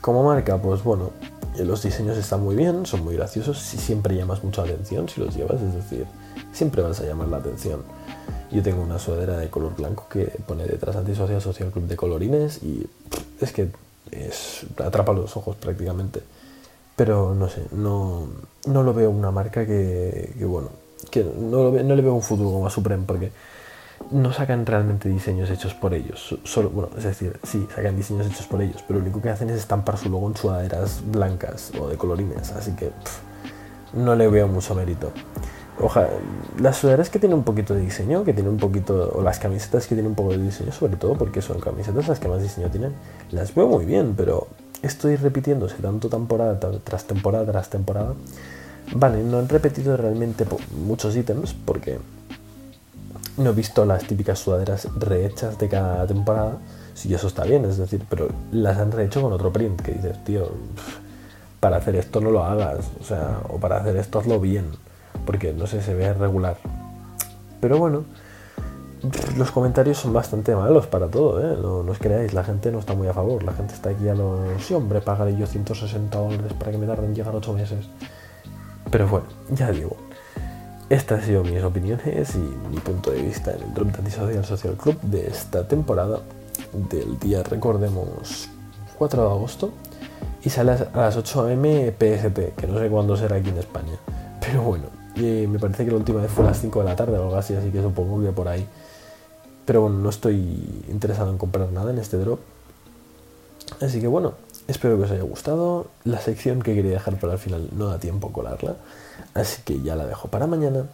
Como 0.00 0.24
marca, 0.24 0.60
pues 0.60 0.82
bueno, 0.82 1.10
eh, 1.56 1.64
los 1.64 1.84
diseños 1.84 2.18
están 2.18 2.42
muy 2.42 2.56
bien, 2.56 2.84
son 2.84 3.04
muy 3.04 3.14
graciosos 3.14 3.74
y 3.74 3.78
siempre 3.78 4.16
llamas 4.16 4.42
mucha 4.42 4.62
atención 4.62 5.08
si 5.08 5.20
los 5.20 5.36
llevas, 5.36 5.62
es 5.62 5.72
decir, 5.72 6.04
siempre 6.52 6.82
vas 6.82 7.00
a 7.00 7.04
llamar 7.04 7.28
la 7.28 7.36
atención. 7.36 7.82
Yo 8.50 8.60
tengo 8.60 8.82
una 8.82 8.98
sudadera 8.98 9.36
de 9.38 9.48
color 9.48 9.76
blanco 9.76 10.06
que 10.10 10.24
pone 10.46 10.64
detrás 10.64 10.96
Antisocial 10.96 11.40
Social 11.40 11.70
Club 11.70 11.86
de 11.86 11.94
colorines 11.94 12.60
y 12.64 12.84
es 13.40 13.52
que 13.52 13.68
es, 14.10 14.66
atrapa 14.84 15.12
los 15.12 15.36
ojos 15.36 15.54
prácticamente. 15.56 16.22
Pero 16.96 17.36
no 17.36 17.48
sé, 17.48 17.62
no, 17.70 18.26
no 18.66 18.82
lo 18.82 18.92
veo 18.94 19.10
una 19.10 19.30
marca 19.30 19.64
que, 19.64 20.34
bueno, 20.40 20.70
que 21.08 21.22
no, 21.22 21.70
no 21.70 21.94
le 21.94 22.02
veo 22.02 22.14
un 22.14 22.22
futuro 22.22 22.50
como 22.50 22.66
a 22.66 22.70
Supreme 22.70 23.04
porque 23.06 23.30
no 24.10 24.32
sacan 24.32 24.64
realmente 24.64 25.08
diseños 25.08 25.50
hechos 25.50 25.74
por 25.74 25.94
ellos. 25.94 26.38
Solo, 26.44 26.70
bueno, 26.70 26.90
es 26.96 27.04
decir, 27.04 27.38
sí, 27.42 27.66
sacan 27.74 27.96
diseños 27.96 28.26
hechos 28.26 28.46
por 28.46 28.62
ellos, 28.62 28.82
pero 28.86 28.98
lo 28.98 29.04
único 29.04 29.20
que 29.20 29.30
hacen 29.30 29.50
es 29.50 29.56
estampar 29.58 29.98
su 29.98 30.08
logo 30.08 30.28
en 30.28 30.36
sudaderas 30.36 31.02
blancas 31.04 31.72
o 31.78 31.88
de 31.88 31.96
colorines, 31.96 32.52
así 32.52 32.72
que 32.72 32.90
no 33.92 34.14
le 34.14 34.28
veo 34.28 34.48
mucho 34.48 34.74
mérito. 34.74 35.12
Ojalá, 35.80 36.08
las 36.58 36.76
sudaderas 36.76 37.08
que 37.08 37.18
tienen 37.18 37.38
un 37.38 37.44
poquito 37.44 37.74
de 37.74 37.80
diseño, 37.80 38.24
que 38.24 38.32
tienen 38.32 38.52
un 38.52 38.58
poquito, 38.58 39.12
o 39.14 39.22
las 39.22 39.38
camisetas 39.38 39.86
que 39.86 39.94
tienen 39.94 40.10
un 40.10 40.16
poco 40.16 40.30
de 40.30 40.38
diseño, 40.38 40.72
sobre 40.72 40.96
todo 40.96 41.14
porque 41.14 41.40
son 41.40 41.60
camisetas 41.60 42.08
las 42.08 42.18
que 42.18 42.28
más 42.28 42.42
diseño 42.42 42.68
tienen, 42.68 42.94
las 43.30 43.54
veo 43.54 43.68
muy 43.68 43.84
bien, 43.84 44.14
pero 44.16 44.48
estoy 44.82 45.16
repitiéndose 45.16 45.76
tanto 45.76 46.08
temporada 46.08 46.58
tras 46.82 47.04
temporada 47.04 47.46
tras 47.46 47.70
temporada. 47.70 48.14
Vale, 48.94 49.22
no 49.22 49.38
han 49.38 49.48
repetido 49.48 49.96
realmente 49.96 50.46
muchos 50.84 51.14
ítems 51.14 51.54
porque 51.54 51.98
no 53.38 53.50
he 53.50 53.52
visto 53.54 53.84
las 53.84 54.04
típicas 54.04 54.38
sudaderas 54.40 54.88
rehechas 54.98 55.58
de 55.58 55.68
cada 55.68 56.06
temporada. 56.06 56.58
Sí, 56.94 57.14
eso 57.14 57.28
está 57.28 57.44
bien, 57.44 57.64
es 57.64 57.78
decir, 57.78 58.04
pero 58.08 58.28
las 58.50 58.78
han 58.78 58.90
rehecho 58.90 59.22
con 59.22 59.32
otro 59.32 59.52
print 59.52 59.80
que 59.80 59.92
dices, 59.92 60.24
tío, 60.24 60.50
para 61.60 61.76
hacer 61.76 61.96
esto 61.96 62.20
no 62.20 62.30
lo 62.30 62.44
hagas, 62.44 62.90
o 63.00 63.04
sea, 63.04 63.40
o 63.48 63.58
para 63.58 63.78
hacer 63.78 63.96
esto 63.96 64.18
hazlo 64.18 64.40
bien, 64.40 64.66
porque 65.24 65.52
no 65.52 65.66
sé, 65.66 65.80
se 65.80 65.94
ve 65.94 66.12
regular. 66.12 66.56
Pero 67.60 67.78
bueno, 67.78 68.04
los 69.36 69.52
comentarios 69.52 69.98
son 69.98 70.12
bastante 70.12 70.56
malos 70.56 70.88
para 70.88 71.06
todo, 71.06 71.40
¿eh? 71.40 71.56
No, 71.60 71.78
os 71.78 71.98
creáis, 71.98 72.34
la 72.34 72.42
gente 72.42 72.72
no 72.72 72.80
está 72.80 72.94
muy 72.94 73.06
a 73.06 73.12
favor, 73.12 73.44
la 73.44 73.52
gente 73.52 73.74
está 73.74 73.90
aquí 73.90 74.08
a 74.08 74.14
los... 74.14 74.62
Sí, 74.64 74.74
hombre, 74.74 75.00
pagaré 75.00 75.36
yo 75.36 75.46
160 75.46 76.18
dólares 76.18 76.52
para 76.58 76.72
que 76.72 76.78
me 76.78 76.86
tarden 76.86 77.14
llegar 77.14 77.34
8 77.34 77.52
meses. 77.52 77.88
Pero 78.90 79.06
bueno, 79.06 79.26
ya 79.50 79.70
digo, 79.70 79.96
estas 80.90 81.20
han 81.20 81.26
sido 81.26 81.44
mis 81.44 81.62
opiniones 81.62 82.34
y 82.34 82.38
mi 82.38 82.78
punto 82.80 83.10
de 83.10 83.22
vista 83.22 83.52
en 83.52 83.62
el 83.62 83.74
Drop 83.74 83.88
Social 84.08 84.44
Social 84.44 84.74
Club 84.74 85.00
de 85.02 85.26
esta 85.26 85.68
temporada 85.68 86.20
del 86.72 87.18
día, 87.18 87.42
recordemos, 87.42 88.48
4 88.96 89.22
de 89.22 89.28
agosto 89.28 89.70
y 90.42 90.50
sale 90.50 90.72
a 90.72 90.88
las 90.94 91.16
8 91.16 91.40
am 91.42 91.62
PST, 91.62 92.54
que 92.56 92.66
no 92.66 92.78
sé 92.78 92.88
cuándo 92.88 93.16
será 93.16 93.36
aquí 93.36 93.50
en 93.50 93.58
España. 93.58 93.98
Pero 94.40 94.62
bueno, 94.62 94.84
me 95.16 95.58
parece 95.58 95.84
que 95.84 95.90
la 95.90 95.98
última 95.98 96.22
vez 96.22 96.30
fue 96.30 96.44
a 96.44 96.48
las 96.48 96.60
5 96.60 96.78
de 96.78 96.84
la 96.84 96.96
tarde 96.96 97.18
o 97.18 97.22
algo 97.22 97.36
así, 97.36 97.54
así 97.54 97.70
que 97.70 97.82
supongo 97.82 98.22
que 98.22 98.32
por 98.32 98.48
ahí. 98.48 98.66
Pero 99.66 99.82
bueno, 99.82 99.98
no 99.98 100.08
estoy 100.08 100.84
interesado 100.88 101.30
en 101.30 101.36
comprar 101.36 101.70
nada 101.70 101.90
en 101.90 101.98
este 101.98 102.16
drop. 102.16 102.40
Así 103.82 104.00
que 104.00 104.06
bueno, 104.06 104.34
espero 104.68 104.96
que 104.96 105.04
os 105.04 105.10
haya 105.10 105.22
gustado. 105.22 105.88
La 106.04 106.20
sección 106.20 106.62
que 106.62 106.74
quería 106.74 106.92
dejar 106.92 107.18
para 107.18 107.32
el 107.32 107.38
final 107.40 107.68
no 107.72 107.86
da 107.88 107.98
tiempo 107.98 108.28
a 108.28 108.32
colarla. 108.32 108.76
Así 109.34 109.62
que 109.64 109.82
ya 109.82 109.96
la 109.96 110.06
dejo 110.06 110.28
para 110.28 110.46
mañana. 110.46 110.86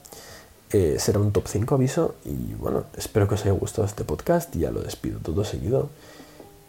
Eh, 0.71 0.97
será 0.99 1.21
un 1.21 1.31
top 1.31 1.47
5 1.47 1.75
aviso 1.75 2.15
y 2.25 2.55
bueno, 2.55 2.85
espero 2.97 3.29
que 3.29 3.35
os 3.35 3.43
haya 3.43 3.53
gustado 3.53 3.87
este 3.87 4.05
podcast. 4.05 4.55
Ya 4.57 4.71
lo 4.71 4.81
despido 4.81 5.19
todo 5.19 5.45
seguido. 5.45 5.91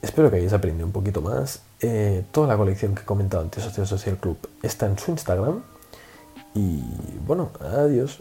Espero 0.02 0.30
que 0.30 0.38
hayáis 0.38 0.54
aprendido 0.54 0.86
un 0.86 0.92
poquito 0.92 1.22
más. 1.22 1.62
Eh, 1.80 2.24
toda 2.32 2.48
la 2.48 2.58
colección 2.58 2.94
que 2.94 3.02
he 3.02 3.06
comentado 3.06 3.44
antes, 3.44 3.64
Social 3.64 3.88
Social 3.88 4.18
Club, 4.18 4.38
está 4.62 4.86
en 4.86 5.00
su 5.00 5.12
Instagram. 5.12 5.64
Y 6.54 6.84
bueno, 7.26 7.50
adiós. 7.60 8.20